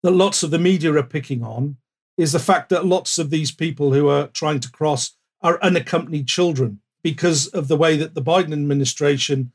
that 0.02 0.12
lots 0.12 0.42
of 0.42 0.50
the 0.50 0.58
media 0.58 0.92
are 0.94 1.02
picking 1.02 1.42
on 1.42 1.76
is 2.16 2.32
the 2.32 2.38
fact 2.38 2.68
that 2.68 2.84
lots 2.84 3.18
of 3.18 3.30
these 3.30 3.50
people 3.50 3.92
who 3.92 4.08
are 4.08 4.28
trying 4.28 4.60
to 4.60 4.70
cross 4.70 5.16
are 5.42 5.62
unaccompanied 5.62 6.28
children 6.28 6.80
because 7.02 7.48
of 7.48 7.68
the 7.68 7.76
way 7.76 7.96
that 7.96 8.14
the 8.14 8.22
Biden 8.22 8.52
administration 8.52 9.52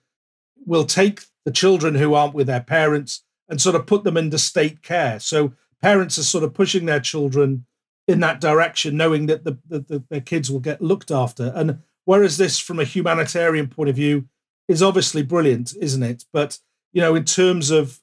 will 0.65 0.86
take 0.86 1.21
the 1.45 1.52
children 1.52 1.95
who 1.95 2.13
aren't 2.13 2.34
with 2.34 2.47
their 2.47 2.62
parents 2.62 3.23
and 3.47 3.60
sort 3.60 3.75
of 3.75 3.88
put 3.88 4.04
them 4.04 4.17
into 4.17 4.38
state 4.38 4.84
care. 4.84 5.19
So 5.19 5.54
parents 5.82 6.17
are 6.17 6.23
sort 6.23 6.43
of 6.43 6.54
pushing 6.54 6.86
their 6.86 6.99
children 6.99 7.65
in 8.08 8.19
that 8.19 8.41
direction, 8.41 8.97
knowing 8.97 9.25
that 9.28 9.43
the, 9.43 9.58
the, 9.67 9.80
the, 9.80 10.04
their 10.10 10.21
kids 10.21 10.52
will 10.52 10.60
get 10.60 10.82
looked 10.82 11.12
after. 11.12 11.52
And 11.56 11.80
whereas 12.10 12.38
this, 12.38 12.58
from 12.58 12.80
a 12.80 12.84
humanitarian 12.84 13.67
point 13.67 13.88
of 13.88 13.95
view, 13.95 14.26
is 14.67 14.82
obviously 14.82 15.22
brilliant, 15.22 15.76
isn't 15.80 16.02
it? 16.02 16.26
But 16.34 16.58
you 16.91 17.02
know, 17.02 17.13
in 17.13 17.24
terms 17.24 17.69
of 17.69 18.00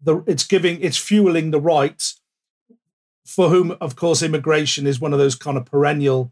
the, 0.00 0.22
it's 0.28 0.46
giving, 0.46 0.80
it's 0.80 0.96
fueling 0.96 1.50
the 1.50 1.60
right 1.60 2.00
for 3.26 3.48
whom, 3.48 3.76
of 3.80 3.96
course, 3.96 4.22
immigration 4.22 4.86
is 4.86 5.00
one 5.00 5.12
of 5.12 5.18
those 5.18 5.34
kind 5.34 5.56
of 5.56 5.66
perennial 5.66 6.26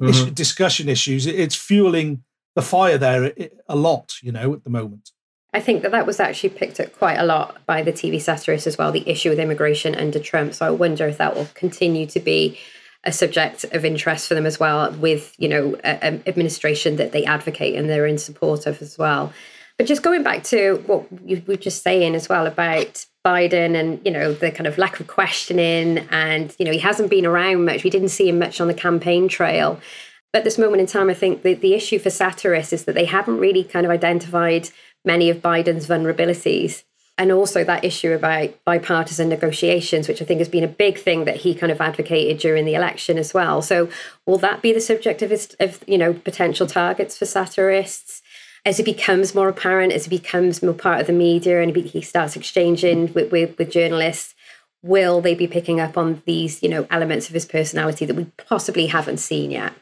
mm-hmm. 0.00 0.08
issue, 0.08 0.30
discussion 0.30 0.88
issues. 0.88 1.26
It's 1.26 1.54
fueling 1.54 2.24
the 2.54 2.62
fire 2.62 2.96
there 2.96 3.34
a 3.68 3.76
lot, 3.76 4.14
you 4.22 4.32
know, 4.32 4.54
at 4.54 4.64
the 4.64 4.70
moment. 4.70 5.10
I 5.52 5.60
think 5.60 5.82
that 5.82 5.92
that 5.92 6.06
was 6.06 6.20
actually 6.20 6.48
picked 6.50 6.80
up 6.80 6.96
quite 6.96 7.18
a 7.18 7.26
lot 7.26 7.66
by 7.66 7.82
the 7.82 7.92
TV 7.92 8.18
satirists 8.18 8.66
as 8.66 8.78
well, 8.78 8.90
the 8.90 9.06
issue 9.06 9.28
with 9.28 9.38
immigration 9.38 9.94
under 9.94 10.18
Trump. 10.18 10.54
So 10.54 10.64
I 10.64 10.70
wonder 10.70 11.06
if 11.06 11.18
that 11.18 11.36
will 11.36 11.48
continue 11.52 12.06
to 12.06 12.18
be 12.18 12.58
a 13.04 13.12
subject 13.12 13.64
of 13.72 13.84
interest 13.84 14.28
for 14.28 14.34
them 14.34 14.46
as 14.46 14.60
well, 14.60 14.92
with 14.92 15.34
you 15.38 15.48
know 15.48 15.74
an 15.84 16.22
administration 16.26 16.96
that 16.96 17.12
they 17.12 17.24
advocate 17.24 17.74
and 17.74 17.88
they're 17.88 18.06
in 18.06 18.18
support 18.18 18.66
of 18.66 18.80
as 18.80 18.98
well. 18.98 19.32
But 19.78 19.86
just 19.86 20.02
going 20.02 20.22
back 20.22 20.44
to 20.44 20.82
what 20.86 21.06
you 21.24 21.42
were 21.46 21.56
just 21.56 21.82
saying 21.82 22.14
as 22.14 22.28
well 22.28 22.46
about 22.46 23.06
Biden 23.26 23.74
and 23.74 24.00
you 24.04 24.10
know 24.10 24.32
the 24.32 24.50
kind 24.50 24.66
of 24.66 24.78
lack 24.78 25.00
of 25.00 25.06
questioning, 25.06 25.98
and 26.10 26.54
you 26.58 26.64
know 26.64 26.72
he 26.72 26.78
hasn't 26.78 27.10
been 27.10 27.26
around 27.26 27.64
much. 27.64 27.84
We 27.84 27.90
didn't 27.90 28.10
see 28.10 28.28
him 28.28 28.38
much 28.38 28.60
on 28.60 28.68
the 28.68 28.74
campaign 28.74 29.28
trail. 29.28 29.80
But 30.32 30.40
at 30.40 30.44
this 30.44 30.58
moment 30.58 30.80
in 30.80 30.86
time, 30.86 31.10
I 31.10 31.14
think 31.14 31.42
the, 31.42 31.54
the 31.54 31.74
issue 31.74 31.98
for 31.98 32.08
satirists 32.08 32.72
is 32.72 32.84
that 32.86 32.94
they 32.94 33.04
haven't 33.04 33.38
really 33.38 33.64
kind 33.64 33.84
of 33.84 33.92
identified 33.92 34.70
many 35.04 35.28
of 35.28 35.42
Biden's 35.42 35.86
vulnerabilities. 35.86 36.84
And 37.22 37.30
also 37.30 37.62
that 37.62 37.84
issue 37.84 38.10
about 38.10 38.52
bipartisan 38.64 39.28
negotiations, 39.28 40.08
which 40.08 40.20
I 40.20 40.24
think 40.24 40.40
has 40.40 40.48
been 40.48 40.64
a 40.64 40.68
big 40.68 40.98
thing 40.98 41.24
that 41.24 41.36
he 41.36 41.54
kind 41.54 41.70
of 41.70 41.80
advocated 41.80 42.38
during 42.38 42.64
the 42.64 42.74
election 42.74 43.16
as 43.16 43.32
well. 43.32 43.62
So 43.62 43.88
will 44.26 44.38
that 44.38 44.60
be 44.60 44.72
the 44.72 44.80
subject 44.80 45.22
of 45.22 45.30
his, 45.30 45.54
of 45.60 45.84
you 45.86 45.96
know 45.98 46.14
potential 46.14 46.66
targets 46.66 47.16
for 47.16 47.24
satirists? 47.24 48.22
As 48.64 48.80
it 48.80 48.84
becomes 48.84 49.36
more 49.36 49.48
apparent, 49.48 49.92
as 49.92 50.08
it 50.08 50.10
becomes 50.10 50.64
more 50.64 50.74
part 50.74 51.00
of 51.00 51.06
the 51.06 51.12
media, 51.12 51.62
and 51.62 51.76
he 51.76 52.00
starts 52.02 52.34
exchanging 52.34 53.12
with, 53.12 53.30
with, 53.30 53.56
with 53.56 53.70
journalists, 53.70 54.34
will 54.82 55.20
they 55.20 55.36
be 55.36 55.46
picking 55.46 55.78
up 55.78 55.96
on 55.96 56.22
these 56.26 56.60
you 56.60 56.68
know 56.68 56.88
elements 56.90 57.28
of 57.28 57.34
his 57.34 57.46
personality 57.46 58.04
that 58.04 58.16
we 58.16 58.24
possibly 58.48 58.86
haven't 58.86 59.18
seen 59.18 59.52
yet? 59.52 59.74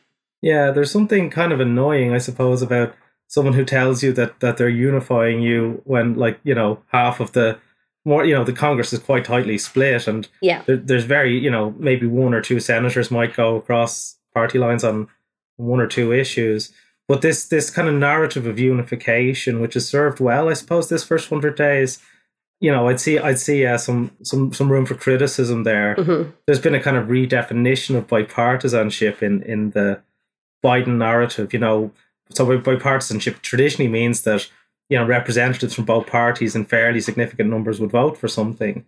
Yeah, 0.42 0.72
there's 0.72 0.90
something 0.90 1.30
kind 1.30 1.52
of 1.54 1.60
annoying, 1.60 2.12
I 2.12 2.18
suppose, 2.18 2.60
about 2.60 2.94
someone 3.30 3.54
who 3.54 3.64
tells 3.64 4.02
you 4.02 4.12
that 4.12 4.40
that 4.40 4.56
they're 4.56 4.68
unifying 4.68 5.40
you 5.40 5.80
when 5.84 6.14
like 6.16 6.38
you 6.42 6.54
know 6.54 6.82
half 6.88 7.20
of 7.20 7.32
the 7.32 7.58
more 8.04 8.24
you 8.24 8.34
know 8.34 8.44
the 8.44 8.52
congress 8.52 8.92
is 8.92 8.98
quite 8.98 9.24
tightly 9.24 9.56
split 9.56 10.08
and 10.08 10.28
yeah. 10.42 10.62
there, 10.66 10.76
there's 10.76 11.04
very 11.04 11.38
you 11.38 11.50
know 11.50 11.74
maybe 11.78 12.06
one 12.06 12.34
or 12.34 12.42
two 12.42 12.58
senators 12.58 13.10
might 13.10 13.34
go 13.34 13.56
across 13.56 14.16
party 14.34 14.58
lines 14.58 14.84
on 14.84 15.08
one 15.56 15.80
or 15.80 15.86
two 15.86 16.12
issues. 16.12 16.72
But 17.06 17.22
this 17.22 17.46
this 17.46 17.70
kind 17.70 17.88
of 17.88 17.94
narrative 17.94 18.46
of 18.46 18.58
unification 18.58 19.60
which 19.60 19.74
has 19.74 19.88
served 19.88 20.20
well 20.20 20.48
i 20.48 20.52
suppose 20.52 20.88
this 20.88 21.02
first 21.02 21.28
100 21.28 21.56
days 21.56 21.98
you 22.60 22.70
know 22.70 22.86
i'd 22.86 23.00
see 23.00 23.18
i'd 23.18 23.40
see 23.40 23.66
uh, 23.66 23.78
some 23.78 24.12
some 24.22 24.52
some 24.52 24.70
room 24.70 24.86
for 24.86 24.94
criticism 24.94 25.64
there. 25.64 25.96
Mm-hmm. 25.96 26.30
there's 26.46 26.60
been 26.60 26.76
a 26.76 26.82
kind 26.82 26.96
of 26.96 27.08
redefinition 27.08 27.96
of 27.96 28.06
bipartisanship 28.06 29.22
in 29.22 29.42
in 29.42 29.70
the 29.70 30.00
biden 30.64 30.98
narrative 30.98 31.52
you 31.52 31.58
know 31.58 31.90
so 32.30 32.46
bipartisanship 32.46 33.40
traditionally 33.42 33.90
means 33.90 34.22
that 34.22 34.48
you 34.88 34.98
know 34.98 35.06
representatives 35.06 35.74
from 35.74 35.84
both 35.84 36.06
parties 36.06 36.54
in 36.54 36.64
fairly 36.64 37.00
significant 37.00 37.50
numbers 37.50 37.80
would 37.80 37.90
vote 37.90 38.16
for 38.16 38.28
something. 38.28 38.84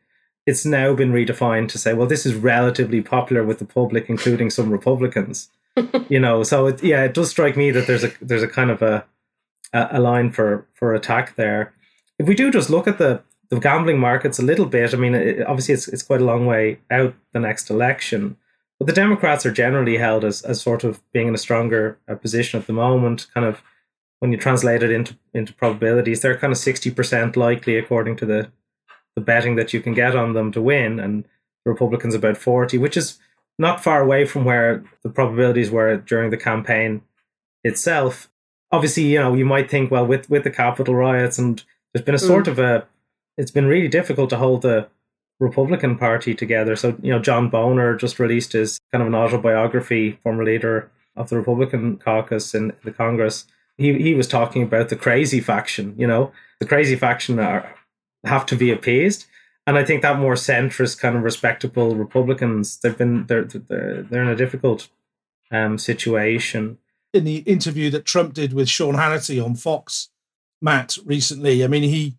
It's 0.46 0.64
now 0.64 0.94
been 0.94 1.12
redefined 1.12 1.68
to 1.68 1.78
say, 1.78 1.94
well, 1.94 2.08
this 2.08 2.26
is 2.26 2.34
relatively 2.34 3.00
popular 3.00 3.44
with 3.44 3.60
the 3.60 3.64
public, 3.64 4.08
including 4.08 4.50
some 4.50 4.70
Republicans. 4.70 5.50
you 6.08 6.18
know, 6.18 6.42
so 6.42 6.66
it, 6.66 6.82
yeah, 6.82 7.04
it 7.04 7.14
does 7.14 7.30
strike 7.30 7.56
me 7.56 7.70
that 7.70 7.86
there's 7.86 8.04
a 8.04 8.12
there's 8.20 8.42
a 8.42 8.48
kind 8.48 8.70
of 8.70 8.82
a 8.82 9.04
a 9.72 10.00
line 10.00 10.30
for 10.30 10.66
for 10.74 10.94
attack 10.94 11.36
there. 11.36 11.72
If 12.18 12.26
we 12.26 12.34
do 12.34 12.50
just 12.50 12.70
look 12.70 12.86
at 12.86 12.98
the 12.98 13.22
the 13.48 13.60
gambling 13.60 13.98
markets 13.98 14.38
a 14.38 14.42
little 14.42 14.66
bit, 14.66 14.94
I 14.94 14.96
mean, 14.96 15.14
it, 15.14 15.46
obviously 15.46 15.74
it's 15.74 15.88
it's 15.88 16.02
quite 16.02 16.20
a 16.20 16.24
long 16.24 16.46
way 16.46 16.80
out 16.90 17.14
the 17.32 17.40
next 17.40 17.70
election. 17.70 18.36
But 18.82 18.96
the 18.96 19.00
Democrats 19.00 19.46
are 19.46 19.52
generally 19.52 19.98
held 19.98 20.24
as, 20.24 20.42
as 20.42 20.60
sort 20.60 20.82
of 20.82 21.00
being 21.12 21.28
in 21.28 21.36
a 21.36 21.38
stronger 21.38 22.00
uh, 22.08 22.16
position 22.16 22.58
at 22.58 22.66
the 22.66 22.72
moment. 22.72 23.28
Kind 23.32 23.46
of 23.46 23.62
when 24.18 24.32
you 24.32 24.38
translate 24.38 24.82
it 24.82 24.90
into 24.90 25.16
into 25.32 25.54
probabilities, 25.54 26.20
they're 26.20 26.36
kind 26.36 26.52
of 26.52 26.58
sixty 26.58 26.90
percent 26.90 27.36
likely 27.36 27.76
according 27.76 28.16
to 28.16 28.26
the 28.26 28.50
the 29.14 29.22
betting 29.22 29.54
that 29.54 29.72
you 29.72 29.80
can 29.80 29.94
get 29.94 30.16
on 30.16 30.32
them 30.32 30.50
to 30.50 30.60
win, 30.60 30.98
and 30.98 31.22
the 31.64 31.70
Republicans 31.70 32.16
about 32.16 32.36
forty, 32.36 32.76
which 32.76 32.96
is 32.96 33.20
not 33.56 33.84
far 33.84 34.02
away 34.02 34.24
from 34.24 34.44
where 34.44 34.82
the 35.04 35.10
probabilities 35.10 35.70
were 35.70 35.98
during 35.98 36.30
the 36.30 36.36
campaign 36.36 37.02
itself. 37.62 38.32
Obviously, 38.72 39.04
you 39.04 39.20
know, 39.20 39.34
you 39.34 39.44
might 39.44 39.70
think, 39.70 39.92
well, 39.92 40.04
with 40.04 40.28
with 40.28 40.42
the 40.42 40.50
Capitol 40.50 40.96
riots, 40.96 41.38
and 41.38 41.62
there's 41.94 42.04
been 42.04 42.16
a 42.16 42.18
sort 42.18 42.46
mm. 42.46 42.48
of 42.48 42.58
a, 42.58 42.88
it's 43.38 43.52
been 43.52 43.66
really 43.66 43.86
difficult 43.86 44.28
to 44.30 44.38
hold 44.38 44.62
the 44.62 44.88
Republican 45.42 45.98
Party 45.98 46.34
together. 46.34 46.76
So, 46.76 46.96
you 47.02 47.10
know, 47.10 47.18
John 47.18 47.50
Boehner 47.50 47.96
just 47.96 48.20
released 48.20 48.52
his 48.52 48.80
kind 48.92 49.02
of 49.02 49.08
an 49.08 49.14
autobiography, 49.14 50.12
former 50.22 50.44
leader 50.44 50.88
of 51.16 51.28
the 51.28 51.36
Republican 51.36 51.96
caucus 51.98 52.54
in 52.54 52.72
the 52.84 52.92
Congress. 52.92 53.46
He, 53.76 53.92
he 53.94 54.14
was 54.14 54.28
talking 54.28 54.62
about 54.62 54.88
the 54.88 54.96
crazy 54.96 55.40
faction, 55.40 55.94
you 55.98 56.06
know, 56.06 56.30
the 56.60 56.66
crazy 56.66 56.94
faction 56.94 57.40
are, 57.40 57.74
have 58.24 58.46
to 58.46 58.56
be 58.56 58.70
appeased. 58.70 59.26
And 59.66 59.76
I 59.76 59.84
think 59.84 60.02
that 60.02 60.18
more 60.18 60.34
centrist, 60.34 61.00
kind 61.00 61.16
of 61.16 61.22
respectable 61.22 61.96
Republicans, 61.96 62.78
they've 62.78 62.96
been 62.96 63.26
they're 63.26 63.44
they're, 63.44 64.02
they're 64.02 64.22
in 64.22 64.28
a 64.28 64.36
difficult 64.36 64.88
um, 65.50 65.78
situation. 65.78 66.78
In 67.12 67.24
the 67.24 67.38
interview 67.38 67.90
that 67.90 68.04
Trump 68.04 68.34
did 68.34 68.52
with 68.52 68.68
Sean 68.68 68.94
Hannity 68.94 69.44
on 69.44 69.54
Fox, 69.54 70.08
Matt 70.60 70.98
recently, 71.04 71.64
I 71.64 71.68
mean, 71.68 71.84
he 71.84 72.16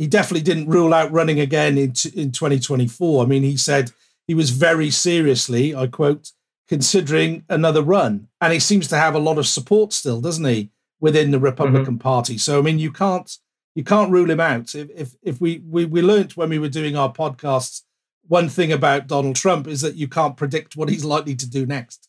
he 0.00 0.06
definitely 0.06 0.40
didn't 0.40 0.70
rule 0.70 0.94
out 0.94 1.12
running 1.12 1.38
again 1.38 1.76
in, 1.76 1.92
in 2.14 2.32
2024. 2.32 3.22
I 3.22 3.26
mean, 3.26 3.42
he 3.42 3.58
said 3.58 3.92
he 4.26 4.34
was 4.34 4.48
very 4.48 4.88
seriously, 4.88 5.74
I 5.74 5.88
quote, 5.88 6.32
considering 6.66 7.44
another 7.50 7.82
run. 7.82 8.28
And 8.40 8.50
he 8.50 8.60
seems 8.60 8.88
to 8.88 8.96
have 8.96 9.14
a 9.14 9.18
lot 9.18 9.36
of 9.36 9.46
support 9.46 9.92
still, 9.92 10.22
doesn't 10.22 10.46
he, 10.46 10.70
within 11.00 11.32
the 11.32 11.38
Republican 11.38 11.96
mm-hmm. 11.96 11.98
Party? 11.98 12.38
So, 12.38 12.58
I 12.58 12.62
mean, 12.62 12.78
you 12.78 12.90
can't 12.90 13.30
you 13.74 13.84
can't 13.84 14.10
rule 14.10 14.30
him 14.30 14.40
out. 14.40 14.74
If 14.74 14.88
if, 14.94 15.16
if 15.22 15.38
we, 15.38 15.62
we 15.68 15.84
we 15.84 16.00
learned 16.00 16.32
when 16.32 16.48
we 16.48 16.58
were 16.58 16.70
doing 16.70 16.96
our 16.96 17.12
podcasts, 17.12 17.82
one 18.26 18.48
thing 18.48 18.72
about 18.72 19.06
Donald 19.06 19.36
Trump 19.36 19.66
is 19.66 19.82
that 19.82 19.96
you 19.96 20.08
can't 20.08 20.34
predict 20.34 20.76
what 20.76 20.88
he's 20.88 21.04
likely 21.04 21.34
to 21.34 21.46
do 21.46 21.66
next. 21.66 22.08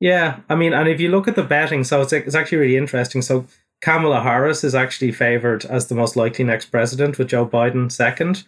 Yeah, 0.00 0.40
I 0.48 0.56
mean, 0.56 0.72
and 0.72 0.88
if 0.88 0.98
you 0.98 1.10
look 1.10 1.28
at 1.28 1.36
the 1.36 1.44
betting, 1.44 1.84
so 1.84 2.00
it's 2.00 2.12
it's 2.12 2.34
actually 2.34 2.58
really 2.58 2.76
interesting. 2.76 3.22
So 3.22 3.46
Kamala 3.80 4.20
Harris 4.20 4.62
is 4.62 4.74
actually 4.74 5.12
favored 5.12 5.64
as 5.64 5.86
the 5.86 5.94
most 5.94 6.16
likely 6.16 6.44
next 6.44 6.66
president, 6.66 7.18
with 7.18 7.28
Joe 7.28 7.46
Biden 7.46 7.90
second, 7.90 8.44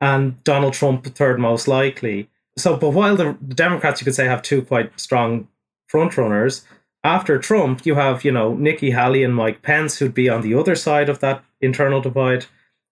and 0.00 0.42
Donald 0.44 0.74
Trump 0.74 1.04
third 1.04 1.38
most 1.40 1.66
likely. 1.66 2.28
So, 2.56 2.76
but 2.76 2.90
while 2.90 3.16
the 3.16 3.36
Democrats, 3.48 4.00
you 4.00 4.04
could 4.04 4.14
say, 4.14 4.26
have 4.26 4.42
two 4.42 4.62
quite 4.62 4.98
strong 4.98 5.48
frontrunners, 5.92 6.64
after 7.04 7.38
Trump, 7.38 7.86
you 7.86 7.94
have, 7.94 8.24
you 8.24 8.32
know, 8.32 8.54
Nikki 8.54 8.90
Haley 8.90 9.22
and 9.22 9.34
Mike 9.34 9.62
Pence, 9.62 9.98
who'd 9.98 10.14
be 10.14 10.28
on 10.28 10.42
the 10.42 10.54
other 10.54 10.74
side 10.74 11.08
of 11.08 11.20
that 11.20 11.44
internal 11.60 12.00
divide 12.00 12.46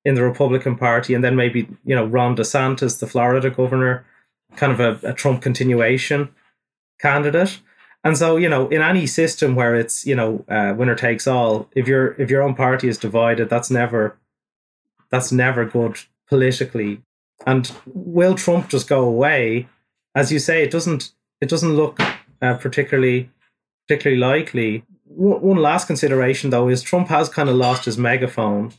in 0.04 0.14
the 0.14 0.22
Republican 0.22 0.76
Party, 0.76 1.14
and 1.14 1.24
then 1.24 1.34
maybe, 1.34 1.68
you 1.84 1.94
know, 1.94 2.06
Ron 2.06 2.36
DeSantis, 2.36 3.00
the 3.00 3.08
Florida 3.08 3.50
governor, 3.50 4.06
kind 4.54 4.72
of 4.72 4.80
a, 4.80 5.10
a 5.10 5.12
Trump 5.12 5.42
continuation 5.42 6.28
candidate. 7.00 7.60
And 8.06 8.16
so, 8.16 8.36
you 8.36 8.48
know, 8.48 8.68
in 8.68 8.82
any 8.82 9.04
system 9.04 9.56
where 9.56 9.74
it's, 9.74 10.06
you 10.06 10.14
know, 10.14 10.44
uh, 10.48 10.72
winner 10.76 10.94
takes 10.94 11.26
all, 11.26 11.68
if 11.74 11.88
your 11.88 12.12
if 12.20 12.30
your 12.30 12.40
own 12.40 12.54
party 12.54 12.86
is 12.86 12.98
divided, 12.98 13.50
that's 13.50 13.68
never 13.68 14.16
that's 15.10 15.32
never 15.32 15.64
good 15.64 15.98
politically. 16.28 17.02
And 17.44 17.68
will 17.84 18.36
Trump 18.36 18.68
just 18.68 18.88
go 18.88 19.02
away? 19.02 19.68
As 20.14 20.30
you 20.30 20.38
say, 20.38 20.62
it 20.62 20.70
doesn't 20.70 21.10
it 21.40 21.48
doesn't 21.48 21.74
look 21.74 21.98
uh, 22.40 22.54
particularly 22.54 23.28
particularly 23.88 24.20
likely. 24.20 24.84
W- 25.10 25.38
one 25.38 25.56
last 25.56 25.88
consideration 25.88 26.50
though 26.50 26.68
is 26.68 26.82
Trump 26.82 27.08
has 27.08 27.28
kind 27.28 27.48
of 27.48 27.56
lost 27.56 27.86
his 27.86 27.98
megaphone. 27.98 28.72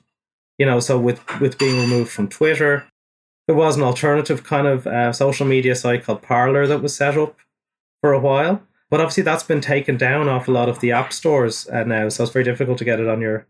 You 0.58 0.68
know, 0.68 0.80
so 0.80 0.98
with 0.98 1.20
with 1.42 1.58
being 1.58 1.82
removed 1.82 2.12
from 2.12 2.30
Twitter, 2.30 2.86
there 3.46 3.58
was 3.58 3.76
an 3.76 3.84
alternative 3.84 4.46
kind 4.46 4.68
of 4.68 4.88
uh, 4.88 5.12
social 5.12 5.46
media 5.46 5.76
site 5.76 6.06
called 6.06 6.22
Parler 6.22 6.66
that 6.66 6.82
was 6.82 6.96
set 6.96 7.18
up 7.18 7.36
for 8.00 8.14
a 8.14 8.20
while 8.20 8.62
but 8.90 9.02
obviously, 9.02 9.24
that's 9.24 9.44
been 9.44 9.62
taken 9.62 9.98
down 9.98 10.30
off 10.30 10.48
a 10.48 10.52
lot 10.52 10.70
of 10.70 10.80
the 10.80 10.92
app 10.92 11.12
stores 11.12 11.68
uh, 11.70 11.84
now, 11.84 12.10
so 12.10 12.24
it's 12.24 12.34
very 12.34 12.46
difficult 12.46 12.78
to 12.78 12.86
get 12.86 13.00
it 13.00 13.08
on 13.08 13.22
your 13.22 13.48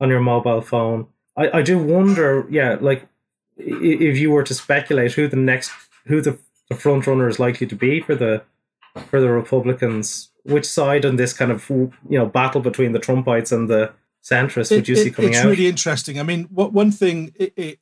on 0.00 0.10
your 0.10 0.20
mobile 0.20 0.60
phone. 0.60 1.06
I, 1.36 1.58
I 1.58 1.62
do 1.62 1.78
wonder, 1.78 2.46
yeah, 2.50 2.76
like 2.80 3.08
if 3.56 4.18
you 4.18 4.30
were 4.30 4.42
to 4.42 4.54
speculate 4.54 5.12
who 5.12 5.28
the 5.28 5.36
next 5.36 5.70
who 6.06 6.20
the, 6.20 6.38
the 6.68 6.76
front 6.76 7.06
runner 7.06 7.28
is 7.28 7.38
likely 7.38 7.66
to 7.66 7.74
be 7.74 8.00
for 8.00 8.14
the 8.14 8.42
for 9.08 9.20
the 9.20 9.30
Republicans, 9.30 10.30
which 10.44 10.66
side 10.66 11.04
in 11.04 11.16
this 11.16 11.32
kind 11.32 11.50
of 11.50 11.68
you 11.70 11.92
know 12.10 12.26
battle 12.26 12.60
between 12.60 12.92
the 12.92 13.00
Trumpites 13.00 13.52
and 13.52 13.68
the 13.68 13.92
centrists 14.22 14.70
would 14.70 14.88
you 14.88 14.96
it, 14.96 15.04
see 15.04 15.10
coming 15.10 15.30
it's 15.30 15.38
out? 15.38 15.46
It's 15.46 15.58
really 15.58 15.68
interesting. 15.68 16.18
I 16.20 16.22
mean, 16.22 16.44
what 16.44 16.72
one 16.72 16.90
thing 16.90 17.28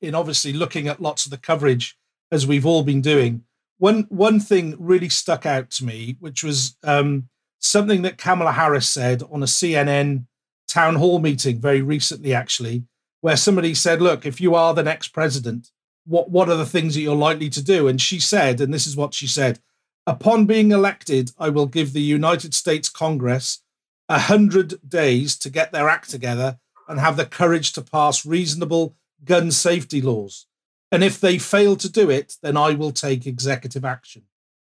in 0.00 0.14
obviously 0.14 0.52
looking 0.52 0.88
at 0.88 1.00
lots 1.00 1.24
of 1.24 1.30
the 1.30 1.38
coverage 1.38 1.96
as 2.30 2.46
we've 2.46 2.66
all 2.66 2.82
been 2.82 3.00
doing 3.00 3.44
one 3.78 4.06
one 4.08 4.40
thing 4.40 4.76
really 4.78 5.08
stuck 5.08 5.46
out 5.46 5.70
to 5.72 5.84
me, 5.84 6.16
which 6.20 6.42
was 6.44 6.76
um, 6.82 7.28
something 7.58 8.02
that 8.02 8.18
Kamala 8.18 8.52
Harris 8.52 8.88
said 8.88 9.22
on 9.30 9.42
a 9.42 9.46
CNN 9.46 10.26
town 10.68 10.96
hall 10.96 11.18
meeting 11.18 11.60
very 11.60 11.82
recently, 11.82 12.34
actually, 12.34 12.84
where 13.20 13.36
somebody 13.36 13.74
said, 13.74 14.00
"Look, 14.00 14.26
if 14.26 14.40
you 14.40 14.54
are 14.54 14.74
the 14.74 14.82
next 14.82 15.08
president, 15.08 15.70
what 16.04 16.30
what 16.30 16.48
are 16.48 16.56
the 16.56 16.66
things 16.66 16.94
that 16.94 17.00
you're 17.00 17.16
likely 17.16 17.50
to 17.50 17.62
do?" 17.62 17.88
And 17.88 18.00
she 18.00 18.20
said, 18.20 18.60
and 18.60 18.72
this 18.72 18.86
is 18.86 18.96
what 18.96 19.14
she 19.14 19.26
said: 19.26 19.60
"Upon 20.06 20.46
being 20.46 20.70
elected, 20.70 21.32
I 21.38 21.48
will 21.48 21.66
give 21.66 21.92
the 21.92 22.00
United 22.00 22.54
States 22.54 22.88
Congress 22.88 23.62
a 24.08 24.18
hundred 24.18 24.78
days 24.88 25.36
to 25.38 25.50
get 25.50 25.72
their 25.72 25.88
act 25.88 26.10
together 26.10 26.58
and 26.88 27.00
have 27.00 27.16
the 27.16 27.26
courage 27.26 27.72
to 27.72 27.82
pass 27.82 28.26
reasonable 28.26 28.94
gun 29.24 29.50
safety 29.50 30.00
laws." 30.00 30.46
And 30.94 31.02
if 31.02 31.18
they 31.18 31.38
fail 31.38 31.74
to 31.74 31.90
do 31.90 32.08
it, 32.08 32.36
then 32.40 32.56
I 32.56 32.70
will 32.74 32.92
take 32.92 33.26
executive 33.26 33.84
action. 33.84 34.22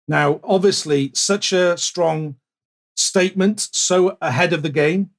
Now, 0.08 0.40
obviously, 0.42 1.12
such 1.14 1.52
a 1.52 1.78
strong 1.78 2.34
statement, 2.96 3.68
so 3.70 4.18
ahead 4.20 4.52
of 4.52 4.64
the 4.64 4.68
game, 4.68 5.10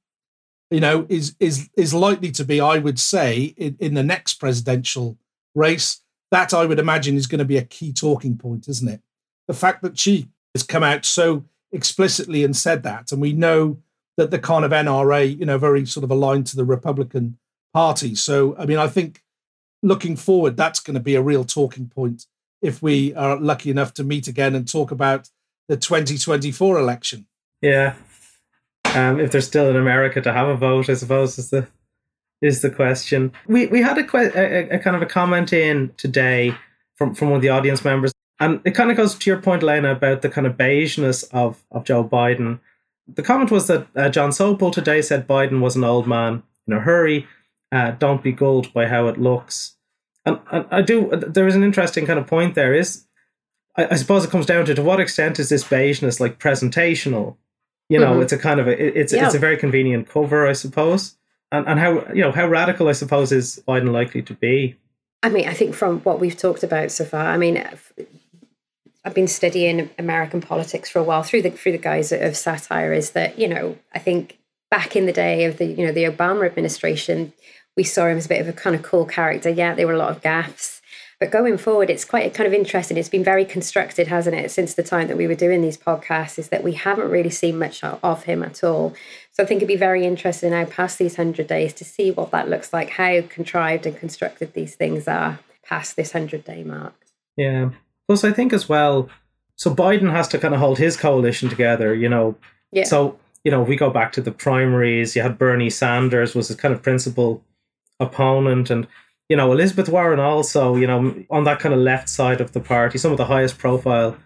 you 0.70 0.80
know, 0.80 1.06
is 1.08 1.34
is 1.40 1.70
is 1.78 1.94
likely 1.94 2.30
to 2.32 2.44
be, 2.44 2.60
I 2.60 2.76
would 2.76 3.00
say, 3.00 3.54
in, 3.56 3.78
in 3.80 3.94
the 3.94 4.02
next 4.02 4.34
presidential 4.34 5.16
race. 5.54 6.02
That 6.30 6.52
I 6.52 6.66
would 6.66 6.78
imagine 6.78 7.16
is 7.16 7.26
going 7.26 7.38
to 7.38 7.46
be 7.46 7.56
a 7.56 7.64
key 7.64 7.90
talking 7.90 8.36
point, 8.36 8.68
isn't 8.68 8.86
it? 8.86 9.00
The 9.46 9.54
fact 9.54 9.80
that 9.84 9.98
she 9.98 10.28
has 10.54 10.62
come 10.62 10.82
out 10.82 11.06
so 11.06 11.46
explicitly 11.72 12.44
and 12.44 12.54
said 12.54 12.82
that, 12.82 13.12
and 13.12 13.20
we 13.22 13.32
know 13.32 13.78
that 14.18 14.30
the 14.30 14.38
kind 14.38 14.62
of 14.62 14.72
NRA, 14.72 15.38
you 15.38 15.46
know, 15.46 15.56
very 15.56 15.86
sort 15.86 16.04
of 16.04 16.10
aligned 16.10 16.48
to 16.48 16.56
the 16.56 16.66
Republican 16.66 17.38
party. 17.72 18.14
So, 18.14 18.54
I 18.58 18.66
mean, 18.66 18.76
I 18.76 18.88
think 18.88 19.22
looking 19.82 20.16
forward, 20.16 20.56
that's 20.56 20.80
going 20.80 20.94
to 20.94 21.00
be 21.00 21.14
a 21.14 21.22
real 21.22 21.44
talking 21.44 21.88
point 21.88 22.26
if 22.60 22.82
we 22.82 23.14
are 23.14 23.38
lucky 23.38 23.70
enough 23.70 23.94
to 23.94 24.04
meet 24.04 24.26
again 24.26 24.54
and 24.54 24.68
talk 24.68 24.90
about 24.90 25.30
the 25.68 25.76
2024 25.76 26.78
election. 26.78 27.26
Yeah. 27.60 27.94
Um, 28.94 29.20
if 29.20 29.32
there's 29.32 29.46
still 29.46 29.68
in 29.68 29.76
America 29.76 30.20
to 30.20 30.32
have 30.32 30.48
a 30.48 30.56
vote, 30.56 30.88
I 30.88 30.94
suppose 30.94 31.38
is 31.38 31.50
the 31.50 31.68
is 32.40 32.62
the 32.62 32.70
question. 32.70 33.32
We 33.46 33.66
we 33.66 33.82
had 33.82 33.98
a, 33.98 34.04
que- 34.04 34.32
a, 34.34 34.68
a 34.70 34.78
kind 34.78 34.96
of 34.96 35.02
a 35.02 35.06
comment 35.06 35.52
in 35.52 35.92
today 35.96 36.54
from 36.96 37.14
from 37.14 37.30
one 37.30 37.36
of 37.36 37.42
the 37.42 37.50
audience 37.50 37.84
members, 37.84 38.12
and 38.40 38.60
it 38.64 38.72
kind 38.72 38.90
of 38.90 38.96
goes 38.96 39.14
to 39.14 39.30
your 39.30 39.40
point, 39.40 39.62
Lena, 39.62 39.92
about 39.92 40.22
the 40.22 40.30
kind 40.30 40.46
of 40.46 40.56
beigeness 40.56 41.28
of 41.32 41.62
of 41.70 41.84
Joe 41.84 42.04
Biden. 42.04 42.60
The 43.06 43.22
comment 43.22 43.50
was 43.50 43.66
that 43.66 43.86
uh, 43.96 44.08
Jon 44.08 44.30
Sopel 44.30 44.72
today 44.72 45.02
said 45.02 45.26
Biden 45.26 45.60
was 45.60 45.76
an 45.76 45.84
old 45.84 46.06
man 46.06 46.42
in 46.66 46.74
a 46.74 46.80
hurry. 46.80 47.26
Uh, 47.70 47.90
don't 47.92 48.22
be 48.22 48.32
gulled 48.32 48.72
by 48.72 48.86
how 48.86 49.08
it 49.08 49.18
looks. 49.18 49.76
And, 50.24 50.38
and 50.50 50.66
I 50.70 50.82
do. 50.82 51.10
There 51.10 51.46
is 51.46 51.54
an 51.54 51.62
interesting 51.62 52.06
kind 52.06 52.18
of 52.18 52.26
point 52.26 52.54
there. 52.54 52.74
Is 52.74 53.06
I, 53.76 53.88
I 53.90 53.94
suppose 53.96 54.24
it 54.24 54.30
comes 54.30 54.46
down 54.46 54.64
to 54.66 54.74
to 54.74 54.82
what 54.82 55.00
extent 55.00 55.38
is 55.38 55.48
this 55.48 55.64
beigeness 55.64 56.20
like 56.20 56.38
presentational? 56.38 57.36
You 57.88 57.98
know, 57.98 58.12
mm-hmm. 58.12 58.22
it's 58.22 58.32
a 58.32 58.38
kind 58.38 58.60
of 58.60 58.68
a 58.68 58.98
it's 58.98 59.12
yeah. 59.12 59.26
it's 59.26 59.34
a 59.34 59.38
very 59.38 59.56
convenient 59.56 60.08
cover, 60.08 60.46
I 60.46 60.52
suppose. 60.52 61.16
And 61.50 61.66
and 61.66 61.78
how 61.78 62.06
you 62.12 62.22
know 62.22 62.32
how 62.32 62.46
radical 62.46 62.88
I 62.88 62.92
suppose 62.92 63.32
is 63.32 63.62
Biden 63.66 63.92
likely 63.92 64.22
to 64.22 64.34
be? 64.34 64.76
I 65.22 65.30
mean, 65.30 65.48
I 65.48 65.54
think 65.54 65.74
from 65.74 66.00
what 66.00 66.20
we've 66.20 66.36
talked 66.36 66.62
about 66.62 66.92
so 66.92 67.04
far, 67.04 67.26
I 67.26 67.36
mean, 67.38 67.56
I've 69.04 69.14
been 69.14 69.26
studying 69.26 69.90
American 69.98 70.40
politics 70.40 70.90
for 70.90 70.98
a 70.98 71.02
while 71.02 71.22
through 71.22 71.42
the 71.42 71.50
through 71.50 71.72
the 71.72 71.78
guise 71.78 72.12
of 72.12 72.36
satire. 72.36 72.92
Is 72.92 73.12
that 73.12 73.38
you 73.38 73.48
know 73.48 73.78
I 73.94 73.98
think 73.98 74.38
back 74.70 74.96
in 74.96 75.06
the 75.06 75.12
day 75.12 75.44
of 75.44 75.56
the 75.56 75.64
you 75.64 75.86
know 75.86 75.92
the 75.92 76.04
Obama 76.04 76.44
administration, 76.44 77.32
we 77.78 77.84
saw 77.84 78.06
him 78.06 78.18
as 78.18 78.26
a 78.26 78.28
bit 78.28 78.40
of 78.40 78.48
a 78.48 78.52
kind 78.52 78.74
of 78.74 78.82
cool 78.82 79.06
character. 79.06 79.48
Yeah, 79.48 79.72
there 79.72 79.86
were 79.86 79.92
a 79.92 79.98
lot 79.98 80.10
of 80.10 80.20
gaffes, 80.20 80.80
but 81.20 81.30
going 81.30 81.56
forward, 81.58 81.90
it's 81.90 82.04
quite 82.04 82.34
kind 82.34 82.48
of 82.48 82.52
interesting. 82.52 82.96
It's 82.96 83.08
been 83.08 83.22
very 83.22 83.44
constructed, 83.44 84.08
hasn't 84.08 84.34
it, 84.34 84.50
since 84.50 84.74
the 84.74 84.82
time 84.82 85.06
that 85.06 85.16
we 85.16 85.28
were 85.28 85.36
doing 85.36 85.62
these 85.62 85.78
podcasts, 85.78 86.40
is 86.40 86.48
that 86.48 86.64
we 86.64 86.72
haven't 86.72 87.08
really 87.08 87.30
seen 87.30 87.56
much 87.56 87.84
of 87.84 88.24
him 88.24 88.42
at 88.42 88.64
all. 88.64 88.96
So 89.30 89.44
I 89.44 89.46
think 89.46 89.58
it'd 89.58 89.68
be 89.68 89.76
very 89.76 90.04
interesting 90.04 90.50
now, 90.50 90.64
past 90.64 90.98
these 90.98 91.16
100 91.16 91.46
days, 91.46 91.72
to 91.74 91.84
see 91.84 92.10
what 92.10 92.32
that 92.32 92.48
looks 92.48 92.72
like, 92.72 92.90
how 92.90 93.20
contrived 93.28 93.86
and 93.86 93.96
constructed 93.96 94.54
these 94.54 94.74
things 94.74 95.06
are 95.06 95.38
past 95.64 95.94
this 95.94 96.14
100 96.14 96.44
day 96.44 96.64
mark. 96.64 96.94
Yeah. 97.36 97.70
Plus, 98.08 98.24
I 98.24 98.32
think 98.32 98.52
as 98.52 98.68
well, 98.68 99.08
so 99.54 99.72
Biden 99.72 100.10
has 100.10 100.26
to 100.28 100.38
kind 100.38 100.52
of 100.52 100.58
hold 100.58 100.78
his 100.78 100.96
coalition 100.96 101.48
together, 101.48 101.94
you 101.94 102.08
know. 102.08 102.34
Yeah. 102.72 102.84
So, 102.84 103.18
you 103.44 103.52
know, 103.52 103.62
if 103.62 103.68
we 103.68 103.76
go 103.76 103.90
back 103.90 104.10
to 104.12 104.20
the 104.20 104.32
primaries, 104.32 105.14
you 105.14 105.22
had 105.22 105.38
Bernie 105.38 105.70
Sanders 105.70 106.34
was 106.34 106.48
his 106.48 106.56
kind 106.56 106.74
of 106.74 106.82
principal 106.82 107.44
opponent. 108.00 108.70
And 108.70 108.86
you 109.28 109.36
know, 109.36 109.52
Elizabeth 109.52 109.88
Warren 109.88 110.20
also, 110.20 110.76
you 110.76 110.86
know, 110.86 111.14
on 111.30 111.44
that 111.44 111.60
kind 111.60 111.74
of 111.74 111.80
left 111.80 112.08
side 112.08 112.40
of 112.40 112.52
the 112.52 112.60
party, 112.60 112.98
some 112.98 113.12
of 113.12 113.18
the 113.18 113.26
highest 113.26 113.58
profile 113.58 114.16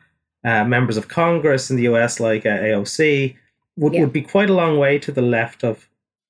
uh, 0.44 0.64
members 0.64 0.96
of 0.96 1.08
Congress 1.08 1.70
in 1.70 1.76
the 1.76 1.84
US, 1.84 2.20
like 2.20 2.46
uh, 2.46 2.50
AOC, 2.50 3.36
would, 3.76 3.94
yeah. 3.94 4.00
would 4.00 4.12
be 4.12 4.22
quite 4.22 4.50
a 4.50 4.54
long 4.54 4.78
way 4.78 4.98
to 4.98 5.12
the 5.12 5.22
left 5.22 5.64
of 5.64 5.88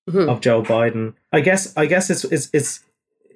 mm-hmm. 0.09 0.28
of 0.28 0.40
Joe 0.40 0.62
Biden. 0.62 1.14
I 1.33 1.40
guess 1.40 1.76
I 1.76 1.87
guess 1.87 2.11
it's 2.11 2.24
it's 2.24 2.48
it's 2.52 2.85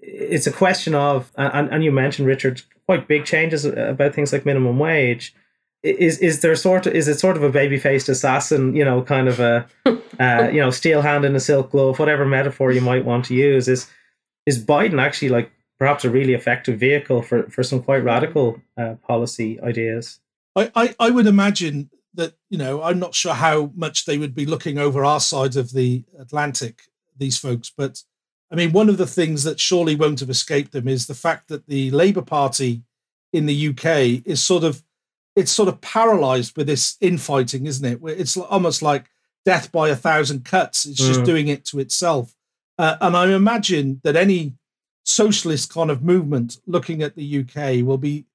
it's 0.02 0.46
a 0.46 0.52
question 0.52 0.94
of 0.94 1.32
and, 1.36 1.68
and 1.70 1.84
you 1.84 1.92
mentioned 1.92 2.28
Richard 2.28 2.62
quite 2.86 3.08
big 3.08 3.24
changes 3.24 3.64
about 3.64 4.14
things 4.14 4.32
like 4.32 4.46
minimum 4.46 4.78
wage. 4.78 5.34
Is 5.87 6.18
is 6.18 6.40
there 6.40 6.57
sort 6.57 6.87
of 6.87 6.94
is 6.94 7.09
it 7.09 7.20
sort 7.20 7.37
of 7.37 7.42
a 7.42 7.51
baby 7.51 7.79
faced 7.79 8.09
assassin, 8.09 8.75
you 8.75 8.85
know, 8.85 9.03
kind 9.03 9.29
of 9.29 9.40
a 9.40 9.66
uh, 10.20 10.49
you 10.53 10.61
know 10.61 10.70
steel 10.70 11.03
hand 11.03 11.25
in 11.25 11.37
a 11.37 11.40
silk 11.40 11.70
glove, 11.70 11.99
whatever 11.99 12.25
metaphor 12.25 12.72
you 12.72 12.81
might 12.81 13.05
want 13.05 13.25
to 13.27 13.35
use? 13.35 13.68
Is 13.68 13.88
is 14.46 14.62
Biden 14.62 15.01
actually 15.01 15.29
like 15.29 15.51
perhaps 15.79 16.05
a 16.05 16.11
really 16.11 16.35
effective 16.35 16.79
vehicle 16.79 17.22
for, 17.22 17.44
for 17.51 17.62
some 17.62 17.83
quite 17.83 18.03
radical 18.03 18.61
uh, 18.77 18.94
policy 19.07 19.61
ideas? 19.61 20.20
I, 20.55 20.70
I, 20.75 20.94
I 20.99 21.11
would 21.11 21.27
imagine 21.27 21.90
that, 22.14 22.35
you 22.49 22.57
know, 22.57 22.83
I'm 22.83 22.99
not 22.99 23.14
sure 23.14 23.35
how 23.35 23.72
much 23.75 24.07
they 24.07 24.16
would 24.16 24.35
be 24.35 24.46
looking 24.46 24.79
over 24.79 25.05
our 25.05 25.20
side 25.20 25.57
of 25.57 25.72
the 25.72 26.05
Atlantic, 26.18 26.83
these 27.16 27.37
folks, 27.37 27.70
but 27.77 28.03
I 28.51 28.55
mean, 28.55 28.72
one 28.72 28.88
of 28.88 28.96
the 28.96 29.07
things 29.07 29.42
that 29.42 29.59
surely 29.59 29.96
won't 29.96 30.20
have 30.20 30.31
escaped 30.31 30.72
them 30.72 30.87
is 30.87 31.07
the 31.07 31.14
fact 31.14 31.49
that 31.49 31.66
the 31.66 31.90
Labour 31.90 32.22
Party 32.22 32.83
in 33.33 33.46
the 33.46 33.68
UK 33.68 34.22
is 34.25 34.42
sort 34.42 34.62
of 34.62 34.83
it's 35.37 35.53
sort 35.53 35.68
of 35.68 35.81
paralyzed 35.81 36.57
with 36.57 36.66
this 36.66 36.96
infighting, 37.01 37.66
isn't 37.66 37.85
it? 37.85 38.01
It's 38.03 38.37
almost 38.37 38.83
like 38.83 39.05
death 39.44 39.70
by 39.70 39.90
a 39.90 39.96
thousand 39.96 40.44
cuts. 40.44 40.87
It's 40.87 40.99
just 40.99 41.20
mm. 41.20 41.27
doing 41.27 41.49
it 41.49 41.64
to 41.66 41.79
itself. 41.79 42.35
Uh, 42.79 42.96
and 43.01 43.16
I 43.16 43.33
imagine 43.33 44.01
that 44.03 44.16
any 44.16 44.55
socialist 45.05 45.72
kind 45.72 45.90
of 45.90 46.03
movement 46.03 46.59
looking 46.66 47.03
at 47.03 47.14
the 47.14 47.40
UK 47.40 47.87
will 47.87 47.99
be 47.99 48.27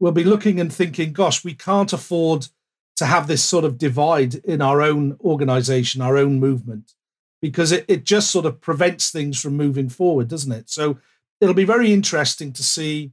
will 0.00 0.12
be 0.12 0.24
looking 0.24 0.58
and 0.58 0.72
thinking, 0.72 1.12
gosh, 1.12 1.44
we 1.44 1.54
can't 1.54 1.92
afford 1.92 2.48
to 2.96 3.06
have 3.06 3.26
this 3.26 3.44
sort 3.44 3.64
of 3.64 3.78
divide 3.78 4.34
in 4.36 4.60
our 4.60 4.82
own 4.82 5.16
organization, 5.22 6.00
our 6.00 6.16
own 6.16 6.40
movement, 6.40 6.94
because 7.40 7.72
it, 7.72 7.84
it 7.88 8.04
just 8.04 8.30
sort 8.30 8.46
of 8.46 8.60
prevents 8.60 9.10
things 9.10 9.40
from 9.40 9.56
moving 9.56 9.88
forward, 9.88 10.28
doesn't 10.28 10.52
it? 10.52 10.68
So 10.68 10.98
it'll 11.40 11.54
be 11.54 11.64
very 11.64 11.92
interesting 11.92 12.52
to 12.52 12.62
see. 12.62 13.12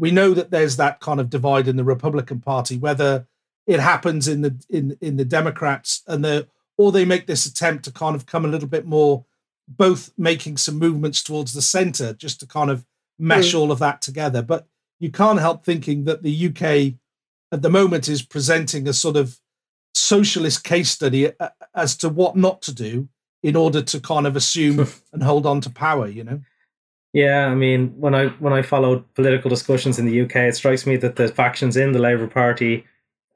We 0.00 0.10
know 0.10 0.34
that 0.34 0.50
there's 0.50 0.76
that 0.78 1.00
kind 1.00 1.20
of 1.20 1.30
divide 1.30 1.68
in 1.68 1.76
the 1.76 1.84
Republican 1.84 2.40
Party, 2.40 2.78
whether 2.78 3.26
it 3.66 3.80
happens 3.80 4.26
in 4.26 4.40
the 4.40 4.64
in 4.68 4.96
in 5.00 5.16
the 5.16 5.24
Democrats 5.24 6.02
and 6.06 6.24
the 6.24 6.48
or 6.76 6.90
they 6.90 7.04
make 7.04 7.26
this 7.26 7.44
attempt 7.44 7.84
to 7.84 7.92
kind 7.92 8.16
of 8.16 8.24
come 8.24 8.44
a 8.44 8.48
little 8.48 8.68
bit 8.68 8.86
more 8.86 9.26
both 9.68 10.10
making 10.16 10.56
some 10.56 10.78
movements 10.78 11.22
towards 11.22 11.52
the 11.52 11.62
center 11.62 12.14
just 12.14 12.40
to 12.40 12.46
kind 12.46 12.70
of 12.70 12.84
mesh 13.18 13.52
mm. 13.52 13.60
all 13.60 13.70
of 13.70 13.78
that 13.78 14.02
together. 14.02 14.42
But 14.42 14.66
you 14.98 15.10
can't 15.10 15.38
help 15.38 15.64
thinking 15.64 16.04
that 16.04 16.22
the 16.22 16.48
UK 16.48 16.94
at 17.52 17.62
the 17.62 17.70
moment 17.70 18.08
is 18.08 18.22
presenting 18.22 18.88
a 18.88 18.92
sort 18.92 19.16
of 19.16 19.38
socialist 19.94 20.64
case 20.64 20.90
study 20.90 21.32
uh, 21.38 21.50
as 21.74 21.96
to 21.98 22.08
what 22.08 22.36
not 22.36 22.62
to 22.62 22.74
do 22.74 23.08
in 23.42 23.56
order 23.56 23.82
to 23.82 24.00
kind 24.00 24.26
of 24.26 24.36
assume 24.36 24.86
and 25.12 25.22
hold 25.22 25.46
on 25.46 25.60
to 25.60 25.70
power, 25.70 26.08
you 26.08 26.24
know? 26.24 26.40
Yeah, 27.12 27.46
I 27.46 27.54
mean, 27.54 27.88
when 27.98 28.14
I 28.14 28.28
when 28.28 28.52
I 28.52 28.62
followed 28.62 29.12
political 29.14 29.48
discussions 29.48 29.98
in 29.98 30.06
the 30.06 30.20
UK, 30.22 30.36
it 30.36 30.56
strikes 30.56 30.86
me 30.86 30.96
that 30.98 31.16
the 31.16 31.28
factions 31.28 31.76
in 31.76 31.92
the 31.92 31.98
Labour 31.98 32.28
Party 32.28 32.84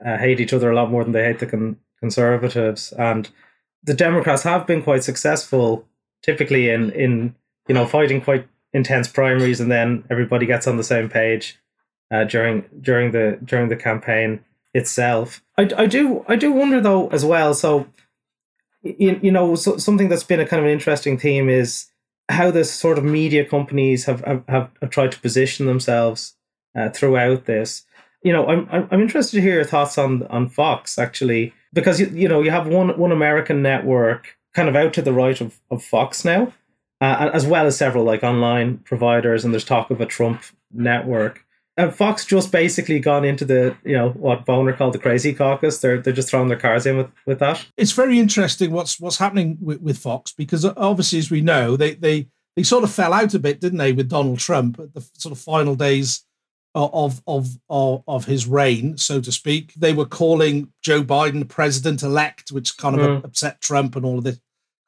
uh, 0.04 0.16
hate 0.16 0.40
each 0.40 0.52
other 0.52 0.70
a 0.70 0.76
lot 0.76 0.90
more 0.90 1.02
than 1.02 1.12
they 1.12 1.24
hate 1.24 1.40
the 1.40 1.46
con- 1.46 1.76
Conservatives, 1.98 2.92
and 2.92 3.30
the 3.82 3.94
Democrats 3.94 4.42
have 4.42 4.66
been 4.66 4.82
quite 4.82 5.02
successful 5.02 5.86
typically 6.22 6.70
in 6.70 6.90
in 6.92 7.34
you 7.68 7.74
know 7.74 7.86
fighting 7.86 8.20
quite 8.20 8.46
intense 8.72 9.06
primaries 9.06 9.60
and 9.60 9.70
then 9.70 10.04
everybody 10.10 10.46
gets 10.46 10.66
on 10.66 10.76
the 10.76 10.84
same 10.84 11.08
page 11.08 11.58
uh, 12.10 12.24
during 12.24 12.64
during 12.80 13.12
the 13.12 13.38
during 13.44 13.68
the 13.68 13.76
campaign 13.76 14.40
itself. 14.72 15.42
I, 15.56 15.70
I 15.76 15.86
do 15.86 16.24
I 16.28 16.36
do 16.36 16.52
wonder 16.52 16.80
though 16.80 17.08
as 17.08 17.24
well. 17.24 17.54
So 17.54 17.86
you, 18.82 19.18
you 19.22 19.30
know 19.30 19.54
so, 19.54 19.76
something 19.76 20.08
that's 20.08 20.24
been 20.24 20.40
a 20.40 20.46
kind 20.46 20.60
of 20.60 20.66
an 20.66 20.72
interesting 20.72 21.18
theme 21.18 21.48
is 21.48 21.86
how 22.28 22.50
the 22.50 22.64
sort 22.64 22.98
of 22.98 23.04
media 23.04 23.44
companies 23.44 24.04
have 24.06 24.22
have, 24.24 24.70
have 24.80 24.90
tried 24.90 25.12
to 25.12 25.20
position 25.20 25.66
themselves 25.66 26.36
uh, 26.76 26.90
throughout 26.90 27.44
this. 27.46 27.84
You 28.22 28.32
know, 28.32 28.46
I'm 28.46 28.88
I'm 28.90 29.02
interested 29.02 29.36
to 29.36 29.42
hear 29.42 29.54
your 29.54 29.64
thoughts 29.64 29.98
on 29.98 30.26
on 30.28 30.48
Fox 30.48 30.98
actually 30.98 31.52
because 31.72 32.00
you, 32.00 32.06
you 32.06 32.28
know 32.28 32.40
you 32.40 32.50
have 32.50 32.66
one 32.66 32.98
one 32.98 33.12
American 33.12 33.62
network 33.62 34.36
kind 34.54 34.68
of 34.68 34.76
out 34.76 34.94
to 34.94 35.02
the 35.02 35.12
right 35.12 35.40
of, 35.40 35.60
of 35.70 35.82
Fox 35.82 36.24
now, 36.24 36.52
uh, 37.00 37.30
as 37.32 37.44
well 37.44 37.66
as 37.66 37.76
several 37.76 38.04
like 38.04 38.22
online 38.22 38.78
providers. 38.78 39.44
And 39.44 39.52
there's 39.52 39.64
talk 39.64 39.90
of 39.90 40.00
a 40.00 40.06
Trump 40.06 40.42
network. 40.72 41.44
And 41.76 41.92
Fox 41.92 42.24
just 42.24 42.52
basically 42.52 43.00
gone 43.00 43.24
into 43.24 43.44
the, 43.44 43.76
you 43.84 43.96
know, 43.96 44.10
what 44.10 44.44
Boehner 44.44 44.74
called 44.74 44.94
the 44.94 44.98
crazy 44.98 45.34
caucus. 45.34 45.78
They're 45.78 46.00
they're 46.00 46.12
just 46.12 46.30
throwing 46.30 46.48
their 46.48 46.58
cards 46.58 46.86
in 46.86 46.96
with, 46.96 47.10
with 47.26 47.40
that. 47.40 47.66
It's 47.76 47.92
very 47.92 48.20
interesting 48.20 48.70
what's 48.70 49.00
what's 49.00 49.18
happening 49.18 49.58
with, 49.60 49.80
with 49.80 49.98
Fox 49.98 50.32
because 50.32 50.64
uh, 50.64 50.72
obviously, 50.76 51.18
as 51.18 51.30
we 51.30 51.40
know, 51.40 51.76
they 51.76 51.94
they 51.94 52.28
they 52.56 52.62
sort 52.62 52.84
of 52.84 52.92
fell 52.92 53.12
out 53.12 53.34
a 53.34 53.40
bit, 53.40 53.60
didn't 53.60 53.78
they, 53.78 53.92
with 53.92 54.08
Donald 54.08 54.38
Trump 54.38 54.78
at 54.78 54.94
the 54.94 55.04
sort 55.14 55.32
of 55.32 55.40
final 55.40 55.74
days 55.74 56.24
uh, 56.76 56.88
of 56.92 57.20
of 57.26 57.48
of, 57.68 58.04
of 58.06 58.26
his 58.26 58.46
reign, 58.46 58.96
so 58.96 59.20
to 59.20 59.32
speak. 59.32 59.74
They 59.74 59.92
were 59.92 60.06
calling 60.06 60.72
Joe 60.80 61.02
Biden 61.02 61.48
president 61.48 62.02
elect, 62.02 62.52
which 62.52 62.76
kind 62.76 63.00
of 63.00 63.00
mm. 63.00 63.24
upset 63.24 63.60
Trump 63.60 63.96
and 63.96 64.04
all 64.04 64.18
of 64.18 64.24
this 64.24 64.38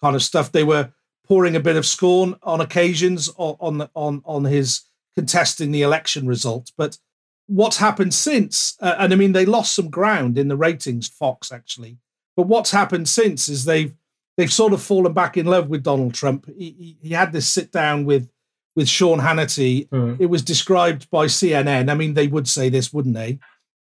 kind 0.01 0.14
of 0.14 0.22
stuff. 0.22 0.53
They 0.53 0.64
were 0.64 0.92
pouring 1.27 1.57
a 1.57 1.61
bit 1.61 1.77
of 1.77 1.85
scorn 1.85 2.37
on 2.44 2.61
occasions 2.61 3.29
on 3.38 3.88
on 3.94 4.22
on 4.25 4.44
his 4.44 4.83
contesting 5.17 5.73
the 5.73 5.83
election 5.83 6.27
result. 6.27 6.73
But 6.77 6.99
what's 7.47 7.79
happened 7.79 8.15
since? 8.15 8.77
Uh, 8.81 8.97
and 8.99 9.13
I 9.13 9.17
mean, 9.17 9.33
they 9.33 9.47
lost 9.47 9.75
some 9.75 9.91
ground 9.91 10.39
in 10.39 10.49
the 10.49 10.57
ratings, 10.57 11.09
Fox 11.09 11.51
actually. 11.51 11.99
But 12.37 12.47
what's 12.47 12.71
happened 12.71 13.09
since 13.09 13.49
is 13.49 13.65
they've 13.65 13.95
they've 14.37 14.53
sort 14.53 14.73
of 14.73 14.83
fallen 14.83 15.15
back 15.15 15.37
in 15.37 15.47
love 15.47 15.69
with 15.69 15.83
Donald 15.83 16.15
Trump. 16.15 16.47
He, 16.47 16.77
he, 16.79 17.09
he 17.09 17.15
had 17.15 17.33
this 17.33 17.49
sit 17.49 17.73
down 17.73 18.05
with 18.05 18.29
with 18.75 18.89
Sean 18.89 19.21
Hannity. 19.21 19.89
Mm. 19.89 20.21
It 20.21 20.27
was 20.27 20.43
described 20.43 21.11
by 21.11 21.27
CNN. 21.27 21.91
I 21.91 21.95
mean, 21.95 22.15
they 22.15 22.27
would 22.27 22.47
say 22.47 22.69
this, 22.69 22.93
wouldn't 22.93 23.15
they? 23.15 23.39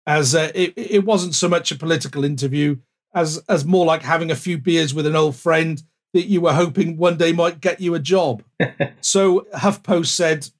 As 0.06 0.34
uh, 0.34 0.50
it, 0.54 0.74
it 0.76 1.04
wasn't 1.04 1.34
so 1.34 1.48
much 1.48 1.72
a 1.72 1.76
political 1.76 2.24
interview 2.24 2.76
as 3.14 3.42
as 3.48 3.64
more 3.64 3.86
like 3.86 4.02
having 4.02 4.30
a 4.30 4.36
few 4.36 4.58
beers 4.58 4.94
with 4.94 5.06
an 5.06 5.16
old 5.16 5.36
friend 5.36 5.82
that 6.12 6.26
you 6.26 6.42
were 6.42 6.52
hoping 6.52 6.96
one 6.96 7.16
day 7.16 7.32
might 7.32 7.60
get 7.60 7.80
you 7.80 7.94
a 7.94 7.98
job. 7.98 8.42
so 9.00 9.46
HuffPost 9.54 10.06
said 10.06 10.50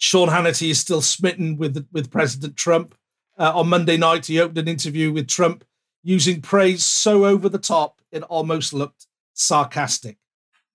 Sean 0.00 0.28
Hannity 0.28 0.70
is 0.70 0.80
still 0.80 1.02
smitten 1.02 1.58
with 1.58 1.86
with 1.92 2.10
President 2.10 2.56
Trump. 2.56 2.94
Uh, 3.38 3.52
on 3.54 3.68
Monday 3.68 3.98
night, 3.98 4.26
he 4.26 4.40
opened 4.40 4.58
an 4.58 4.66
interview 4.68 5.12
with 5.12 5.28
Trump 5.28 5.62
using 6.02 6.40
praise 6.40 6.82
so 6.82 7.26
over 7.26 7.48
the 7.48 7.58
top 7.58 8.00
it 8.10 8.22
almost 8.24 8.72
looked 8.72 9.06
sarcastic. 9.34 10.16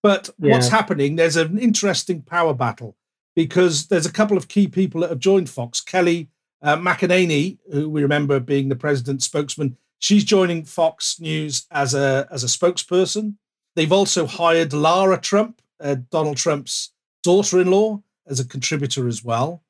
But 0.04 0.30
yeah. 0.38 0.54
what's 0.54 0.68
happening? 0.68 1.16
There's 1.16 1.38
an 1.38 1.58
interesting 1.58 2.22
power 2.22 2.54
battle 2.54 2.96
because 3.36 3.88
there's 3.88 4.06
a 4.06 4.12
couple 4.12 4.38
of 4.38 4.48
key 4.48 4.68
people 4.68 5.02
that 5.02 5.10
have 5.10 5.20
joined 5.20 5.50
Fox. 5.50 5.82
Kayleigh 5.82 6.28
uh, 6.62 6.78
McEnany, 6.78 7.58
who 7.72 7.90
we 7.90 8.04
remember 8.04 8.40
being 8.40 8.70
the 8.70 8.76
president's 8.76 9.26
spokesman, 9.26 9.76
she's 9.98 10.24
joining 10.24 10.66
Fox 10.66 11.20
News 11.20 11.66
as 11.72 11.96
a 11.96 12.28
as 12.30 12.44
a 12.44 12.48
spokesperson. 12.48 13.38
They've 13.76 13.92
also 13.92 14.28
hired 14.28 14.72
Lara 14.72 15.20
Trump, 15.20 15.64
uh, 15.80 15.96
Donald 16.12 16.38
Trump's 16.38 16.92
daughter-in-law, 17.24 18.04
as 18.28 18.40
a 18.40 18.48
contributor 18.48 19.08
as 19.08 19.24
well. 19.24 19.64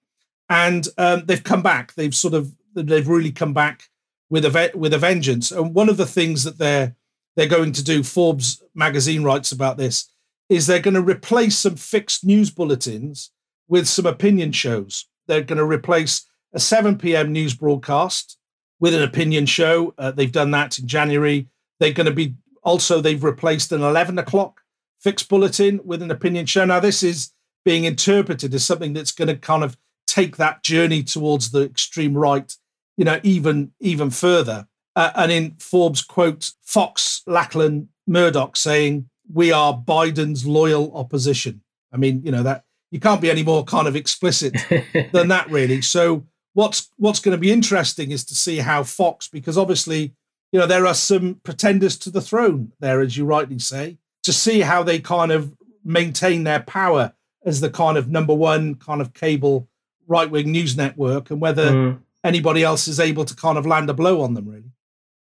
And 0.50 0.88
um, 0.98 1.26
they've 1.26 1.44
come 1.44 1.64
back. 1.64 1.94
They've 1.94 2.16
sort 2.16 2.34
of 2.34 2.54
they've 2.74 3.08
really 3.08 3.32
come 3.32 3.54
back 3.54 3.90
with 4.30 4.46
a 4.46 4.72
with 4.76 4.94
a 4.94 4.98
vengeance. 4.98 5.52
And 5.52 5.74
one 5.74 5.90
of 5.90 5.98
the 5.98 6.06
things 6.06 6.44
that 6.44 6.58
they're 6.58 6.96
they're 7.36 7.48
going 7.48 7.74
to 7.74 7.84
do, 7.84 8.04
Forbes 8.04 8.64
magazine 8.74 9.24
writes 9.24 9.52
about 9.52 9.78
this, 9.78 10.10
is 10.50 10.68
they're 10.68 10.80
going 10.80 10.94
to 10.94 11.02
replace 11.02 11.58
some 11.58 11.76
fixed 11.76 12.24
news 12.24 12.50
bulletins 12.50 13.32
with 13.68 13.88
some 13.88 14.06
opinion 14.06 14.52
shows. 14.52 15.08
They're 15.28 15.42
going 15.42 15.58
to 15.58 15.66
replace 15.66 16.28
a 16.54 16.60
7 16.60 16.98
p.m. 16.98 17.32
news 17.32 17.54
broadcast 17.54 18.38
with 18.80 18.94
an 18.94 19.02
opinion 19.02 19.46
show. 19.46 19.94
Uh, 19.98 20.12
they've 20.12 20.32
done 20.32 20.52
that 20.52 20.78
in 20.80 20.88
January. 20.88 21.48
They're 21.80 21.94
going 21.94 22.06
to 22.06 22.14
be 22.14 22.36
also, 22.64 23.02
they've 23.02 23.24
replaced 23.24 23.72
an 23.72 23.82
11 23.82 24.18
o'clock 24.18 24.62
fixed 25.00 25.30
bulletin 25.30 25.80
with 25.84 26.02
an 26.02 26.12
opinion 26.12 26.46
show. 26.46 26.66
Now, 26.66 26.80
this 26.80 27.04
is 27.04 27.32
being 27.66 27.84
interpreted 27.84 28.54
as 28.54 28.64
something 28.64 28.94
that's 28.94 29.12
going 29.12 29.28
to 29.28 29.36
kind 29.36 29.64
of 29.64 29.76
take 30.08 30.38
that 30.38 30.64
journey 30.64 31.04
towards 31.04 31.52
the 31.52 31.64
extreme 31.64 32.16
right, 32.16 32.56
you 32.96 33.04
know, 33.04 33.20
even 33.24 33.74
even 33.82 34.10
further. 34.10 34.68
Uh, 34.96 35.12
and 35.16 35.32
in 35.32 35.56
Forbes 35.60 36.02
quote 36.02 36.52
Fox 36.64 37.22
Lachlan 37.28 37.90
Murdoch 38.08 38.56
saying, 38.56 39.10
"We 39.34 39.52
are 39.52 39.74
Biden's 39.74 40.46
loyal 40.46 40.96
opposition." 40.96 41.62
I 41.92 41.98
mean, 41.98 42.22
you 42.24 42.32
know 42.32 42.44
that 42.44 42.64
you 42.92 43.00
can't 43.02 43.20
be 43.20 43.30
any 43.30 43.44
more 43.44 43.66
kind 43.66 43.88
of 43.88 43.96
explicit 43.96 44.56
than 45.12 45.28
that, 45.28 45.50
really. 45.50 45.82
So 45.82 46.26
what's 46.54 46.90
what's 46.98 47.20
going 47.20 47.36
to 47.36 47.42
be 47.42 47.52
interesting 47.52 48.12
is 48.12 48.24
to 48.26 48.36
see 48.36 48.60
how 48.60 48.84
Fox, 48.84 49.28
because 49.28 49.58
obviously, 49.58 50.14
you 50.52 50.60
know, 50.60 50.68
there 50.68 50.88
are 50.88 50.94
some 50.94 51.42
pretenders 51.44 51.98
to 51.98 52.10
the 52.10 52.22
throne 52.22 52.72
there, 52.80 53.02
as 53.02 53.18
you 53.18 53.26
rightly 53.26 53.60
say, 53.60 53.98
to 54.24 54.32
see 54.32 54.62
how 54.62 54.82
they 54.82 55.00
kind 55.00 55.32
of 55.34 55.54
maintain 55.84 56.46
their 56.46 56.62
power 56.62 57.14
as 57.46 57.62
the 57.62 57.70
kind 57.70 57.98
of 57.98 58.10
number 58.10 58.34
one 58.34 58.76
kind 58.76 59.02
of 59.02 59.14
cable 59.14 59.68
right 60.08 60.30
wing 60.30 60.52
news 60.52 60.76
network, 60.76 61.30
and 61.30 61.40
whether 61.40 61.72
mm. 61.72 62.00
anybody 62.24 62.64
else 62.64 62.88
is 62.88 63.00
able 63.00 63.26
to 63.26 63.36
kind 63.36 63.58
of 63.58 63.66
land 63.66 63.90
a 63.90 63.94
blow 63.94 64.22
on 64.22 64.34
them, 64.34 64.50
really. 64.50 64.72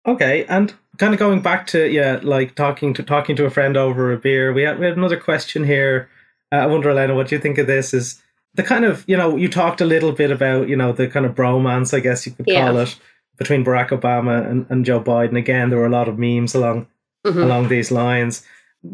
Okay, 0.06 0.44
and 0.44 0.72
kind 0.98 1.12
of 1.12 1.18
going 1.18 1.40
back 1.40 1.66
to 1.68 1.88
yeah, 1.90 2.20
like 2.22 2.54
talking 2.54 2.94
to 2.94 3.02
talking 3.02 3.36
to 3.36 3.44
a 3.44 3.50
friend 3.50 3.76
over 3.76 4.12
a 4.12 4.18
beer. 4.18 4.52
We 4.52 4.62
had 4.62 4.78
we 4.78 4.86
had 4.86 4.96
another 4.96 5.18
question 5.18 5.64
here. 5.64 6.08
Uh, 6.52 6.56
I 6.56 6.66
wonder, 6.66 6.90
Elena, 6.90 7.14
what 7.14 7.28
do 7.28 7.34
you 7.34 7.40
think 7.40 7.58
of 7.58 7.66
this? 7.66 7.92
Is 7.92 8.22
the 8.54 8.62
kind 8.62 8.84
of 8.84 9.04
you 9.08 9.16
know 9.16 9.36
you 9.36 9.48
talked 9.48 9.80
a 9.80 9.86
little 9.86 10.12
bit 10.12 10.30
about 10.30 10.68
you 10.68 10.76
know 10.76 10.92
the 10.92 11.08
kind 11.08 11.26
of 11.26 11.34
bromance, 11.34 11.92
I 11.92 12.00
guess 12.00 12.24
you 12.24 12.32
could 12.32 12.46
yeah. 12.46 12.66
call 12.66 12.78
it, 12.78 12.96
between 13.36 13.64
Barack 13.64 13.88
Obama 13.88 14.48
and, 14.48 14.66
and 14.70 14.84
Joe 14.84 15.00
Biden. 15.00 15.36
Again, 15.36 15.70
there 15.70 15.78
were 15.78 15.86
a 15.86 15.90
lot 15.90 16.08
of 16.08 16.18
memes 16.18 16.54
along 16.54 16.86
mm-hmm. 17.24 17.42
along 17.42 17.68
these 17.68 17.90
lines. 17.90 18.44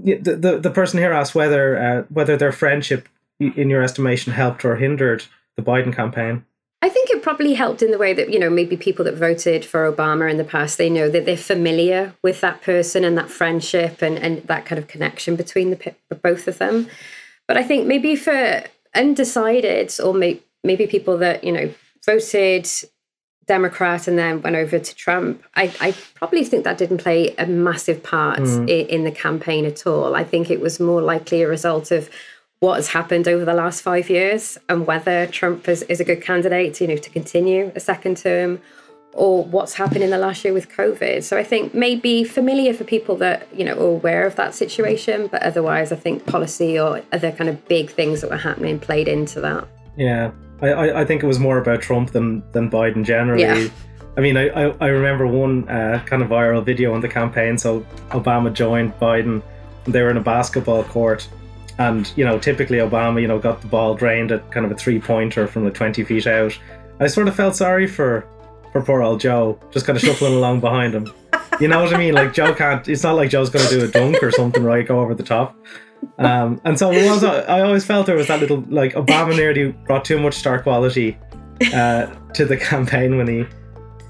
The, 0.04 0.36
the 0.36 0.58
the 0.58 0.70
person 0.70 0.98
here 0.98 1.12
asked 1.12 1.34
whether 1.34 1.78
uh, 1.78 2.02
whether 2.08 2.36
their 2.36 2.52
friendship, 2.52 3.08
in 3.38 3.70
your 3.70 3.82
estimation, 3.82 4.32
helped 4.32 4.64
or 4.64 4.76
hindered 4.76 5.24
the 5.56 5.62
Biden 5.62 5.94
campaign. 5.94 6.44
I 6.84 6.88
think 6.88 7.10
it 7.10 7.22
probably 7.22 7.54
helped 7.54 7.80
in 7.80 7.92
the 7.92 7.98
way 7.98 8.12
that, 8.12 8.32
you 8.32 8.40
know, 8.40 8.50
maybe 8.50 8.76
people 8.76 9.04
that 9.04 9.14
voted 9.14 9.64
for 9.64 9.90
Obama 9.90 10.28
in 10.28 10.36
the 10.36 10.44
past, 10.44 10.78
they 10.78 10.90
know 10.90 11.08
that 11.08 11.24
they're 11.26 11.36
familiar 11.36 12.12
with 12.22 12.40
that 12.40 12.60
person 12.62 13.04
and 13.04 13.16
that 13.16 13.30
friendship 13.30 14.02
and, 14.02 14.18
and 14.18 14.42
that 14.48 14.66
kind 14.66 14.80
of 14.80 14.88
connection 14.88 15.36
between 15.36 15.70
the 15.70 15.94
both 16.22 16.48
of 16.48 16.58
them. 16.58 16.88
But 17.46 17.56
I 17.56 17.62
think 17.62 17.86
maybe 17.86 18.16
for 18.16 18.64
undecided 18.96 19.94
or 20.02 20.12
may, 20.12 20.40
maybe 20.64 20.88
people 20.88 21.18
that, 21.18 21.44
you 21.44 21.52
know, 21.52 21.72
voted 22.04 22.68
Democrat 23.46 24.06
and 24.06 24.18
then 24.18 24.40
went 24.42 24.56
over 24.56 24.78
to 24.78 24.94
Trump, 24.94 25.42
I, 25.54 25.74
I 25.80 25.94
probably 26.14 26.44
think 26.44 26.64
that 26.64 26.78
didn't 26.78 26.98
play 26.98 27.34
a 27.36 27.46
massive 27.46 28.02
part 28.02 28.40
mm. 28.40 28.68
in, 28.68 28.86
in 28.86 29.04
the 29.04 29.10
campaign 29.10 29.64
at 29.64 29.86
all. 29.86 30.14
I 30.14 30.24
think 30.24 30.50
it 30.50 30.60
was 30.60 30.78
more 30.78 31.02
likely 31.02 31.42
a 31.42 31.48
result 31.48 31.90
of 31.90 32.08
what 32.60 32.76
has 32.76 32.88
happened 32.88 33.26
over 33.26 33.44
the 33.44 33.54
last 33.54 33.82
five 33.82 34.08
years 34.08 34.56
and 34.68 34.86
whether 34.86 35.26
Trump 35.26 35.68
is, 35.68 35.82
is 35.82 35.98
a 35.98 36.04
good 36.04 36.22
candidate, 36.22 36.80
you 36.80 36.86
know, 36.86 36.96
to 36.96 37.10
continue 37.10 37.72
a 37.74 37.80
second 37.80 38.16
term 38.16 38.60
or 39.14 39.44
what's 39.44 39.74
happened 39.74 40.04
in 40.04 40.10
the 40.10 40.18
last 40.18 40.44
year 40.44 40.54
with 40.54 40.68
COVID. 40.68 41.24
So 41.24 41.36
I 41.36 41.42
think 41.42 41.74
maybe 41.74 42.24
familiar 42.24 42.72
for 42.72 42.84
people 42.84 43.16
that, 43.16 43.48
you 43.54 43.64
know, 43.64 43.74
are 43.74 43.96
aware 43.96 44.26
of 44.26 44.36
that 44.36 44.54
situation, 44.54 45.26
but 45.26 45.42
otherwise 45.42 45.90
I 45.90 45.96
think 45.96 46.24
policy 46.26 46.78
or 46.78 47.02
other 47.12 47.32
kind 47.32 47.50
of 47.50 47.66
big 47.66 47.90
things 47.90 48.20
that 48.20 48.30
were 48.30 48.36
happening 48.36 48.78
played 48.78 49.08
into 49.08 49.40
that. 49.40 49.66
Yeah. 49.96 50.30
I, 50.62 51.00
I 51.00 51.04
think 51.04 51.22
it 51.22 51.26
was 51.26 51.38
more 51.38 51.58
about 51.58 51.82
Trump 51.82 52.12
than, 52.12 52.42
than 52.52 52.70
Biden 52.70 53.04
generally. 53.04 53.42
Yeah. 53.42 53.68
I 54.16 54.20
mean, 54.20 54.36
I, 54.36 54.48
I, 54.48 54.74
I 54.80 54.86
remember 54.88 55.26
one 55.26 55.68
uh, 55.68 56.02
kind 56.06 56.22
of 56.22 56.28
viral 56.28 56.64
video 56.64 56.94
on 56.94 57.00
the 57.00 57.08
campaign. 57.08 57.58
So 57.58 57.80
Obama 58.10 58.52
joined 58.52 58.92
Biden. 58.98 59.42
They 59.84 60.02
were 60.02 60.10
in 60.10 60.16
a 60.16 60.22
basketball 60.22 60.84
court 60.84 61.28
and, 61.78 62.12
you 62.16 62.24
know, 62.24 62.38
typically 62.38 62.78
Obama, 62.78 63.20
you 63.20 63.26
know, 63.26 63.38
got 63.38 63.60
the 63.60 63.66
ball 63.66 63.94
drained 63.94 64.30
at 64.30 64.50
kind 64.52 64.64
of 64.66 64.72
a 64.72 64.74
three 64.74 65.00
pointer 65.00 65.46
from 65.46 65.64
like 65.64 65.74
20 65.74 66.04
feet 66.04 66.26
out. 66.26 66.56
I 67.00 67.06
sort 67.06 67.26
of 67.26 67.34
felt 67.34 67.56
sorry 67.56 67.86
for, 67.86 68.26
for 68.72 68.82
poor 68.82 69.02
old 69.02 69.20
Joe, 69.20 69.58
just 69.70 69.86
kind 69.86 69.96
of 69.96 70.02
shuffling 70.02 70.34
along 70.34 70.60
behind 70.60 70.94
him. 70.94 71.12
You 71.60 71.68
know 71.68 71.82
what 71.82 71.94
I 71.94 71.98
mean? 71.98 72.14
Like 72.14 72.32
Joe 72.32 72.54
can't, 72.54 72.88
it's 72.88 73.02
not 73.02 73.14
like 73.14 73.30
Joe's 73.30 73.50
going 73.50 73.66
to 73.68 73.78
do 73.78 73.84
a 73.84 73.88
dunk 73.88 74.22
or 74.22 74.32
something, 74.32 74.64
right? 74.64 74.86
Go 74.86 75.00
over 75.00 75.14
the 75.14 75.22
top. 75.22 75.56
Um, 76.18 76.60
and 76.64 76.78
so 76.78 76.90
it 76.90 77.08
was, 77.08 77.22
I 77.22 77.60
always 77.60 77.84
felt 77.84 78.06
there 78.06 78.16
was 78.16 78.26
that 78.28 78.40
little, 78.40 78.64
like, 78.68 78.94
Obama 78.94 79.36
nearly 79.36 79.70
brought 79.70 80.04
too 80.04 80.18
much 80.18 80.34
star 80.34 80.60
quality 80.60 81.16
uh, 81.72 82.06
to 82.34 82.44
the 82.44 82.56
campaign 82.56 83.16
when 83.16 83.28
he 83.28 83.46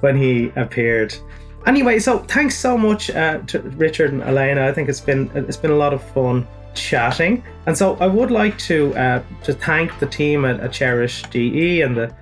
when 0.01 0.17
he 0.17 0.51
appeared. 0.57 1.15
Anyway, 1.67 1.99
so 1.99 2.19
thanks 2.19 2.57
so 2.57 2.77
much 2.77 3.11
uh, 3.11 3.39
to 3.47 3.61
Richard 3.61 4.13
and 4.13 4.23
Elena. 4.23 4.67
I 4.67 4.73
think 4.73 4.89
it's 4.89 5.01
been 5.01 5.31
it's 5.35 5.57
been 5.57 5.71
a 5.71 5.77
lot 5.77 5.93
of 5.93 6.03
fun 6.13 6.47
chatting. 6.75 7.45
And 7.67 7.77
so 7.77 7.97
I 7.97 8.07
would 8.07 8.31
like 8.31 8.59
to 8.61 8.95
uh, 8.97 9.23
to 9.45 9.53
thank 9.53 9.97
the 10.01 10.07
team 10.07 10.45
at, 10.45 10.61
at 10.61 10.73
Cherish 10.73 11.23
DE 11.25 11.83
and 11.83 11.97
the 11.97 12.15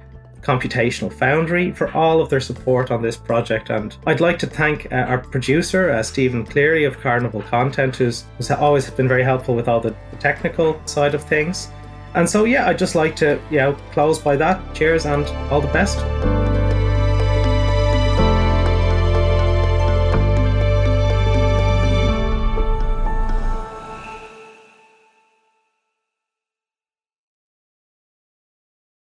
Computational 0.43 1.13
Foundry 1.13 1.73
for 1.73 1.91
all 1.93 2.21
of 2.21 2.29
their 2.29 2.41
support 2.41 2.91
on 2.91 3.03
this 3.03 3.17
project. 3.17 3.71
And 3.71 3.97
I'd 4.07 4.21
like 4.21 4.39
to 4.41 4.47
thank 4.47 4.91
uh, 4.93 4.97
our 4.97 5.19
producer, 5.19 5.91
uh, 5.91 6.03
Stephen 6.03 6.45
Cleary 6.45 6.85
of 6.85 6.99
Carnival 7.01 7.43
Content, 7.43 7.97
who's, 7.97 8.25
who's 8.37 8.51
always 8.51 8.91
been 8.91 9.09
very 9.09 9.23
helpful 9.23 9.55
with 9.55 9.69
all 9.69 9.81
the, 9.81 9.95
the 10.11 10.17
technical 10.19 10.81
side 10.87 11.15
of 11.15 11.23
things. 11.23 11.69
And 12.15 12.29
so, 12.29 12.45
yeah, 12.45 12.67
I'd 12.67 12.79
just 12.79 12.95
like 12.95 13.15
to, 13.17 13.41
you 13.51 13.59
know, 13.59 13.75
close 13.93 14.19
by 14.19 14.37
that. 14.37 14.75
Cheers 14.75 15.07
and 15.07 15.27
all 15.51 15.61
the 15.61 15.73
best. 15.73 15.99